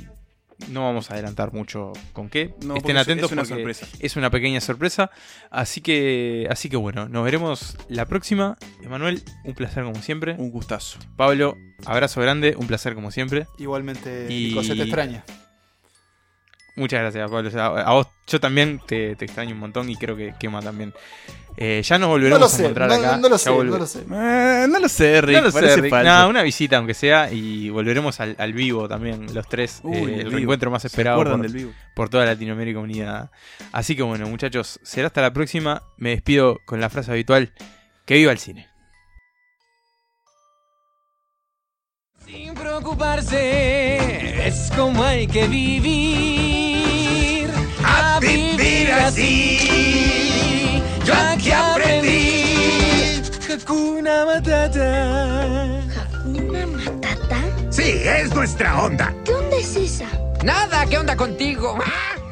[0.70, 2.54] no vamos a adelantar mucho con qué.
[2.66, 3.88] No, Estén es- atentos es una porque sorpresa.
[4.00, 5.12] es una pequeña sorpresa.
[5.52, 8.58] Así que, así que bueno, nos veremos la próxima.
[8.84, 10.36] Emanuel, un placer como siempre.
[10.38, 11.00] Un gustazo.
[11.16, 13.48] Pablo, abrazo grande, un placer como siempre.
[13.58, 15.24] Igualmente, Y- Nico, se te extraña.
[16.76, 17.48] Muchas gracias, Pablo.
[17.48, 20.62] O sea, a vos, yo también te, te extraño un montón y creo que quema
[20.62, 20.94] también.
[21.58, 23.16] Eh, ya nos volveremos No lo sé, a encontrar no- acá.
[23.18, 24.00] no lo sé, no lo sé.
[24.02, 25.38] Eh, no lo sé, Rick.
[25.38, 25.94] No lo sé, Rick.
[25.94, 29.80] Nada, una visita aunque sea y volveremos al, al vivo también, los tres.
[29.84, 31.72] Uy, eh, el reencuentro más ¿Se esperado por, del vivo?
[31.96, 33.32] por toda Latinoamérica unida.
[33.72, 35.82] Así que bueno, muchachos, será hasta la próxima.
[35.96, 37.54] Me despido con la frase habitual:
[38.06, 38.68] que viva el cine.
[42.26, 46.65] Sin preocuparse, es como hay que vivir.
[48.86, 53.24] Vivir así, yo aquí aprendí.
[53.52, 55.82] Hakuna Matata.
[56.24, 57.40] ¿Una matata?
[57.72, 59.12] Sí, es nuestra onda.
[59.26, 60.06] ¿Qué onda es esa?
[60.44, 61.80] Nada, ¿qué onda contigo?
[61.84, 62.25] ¡Ah!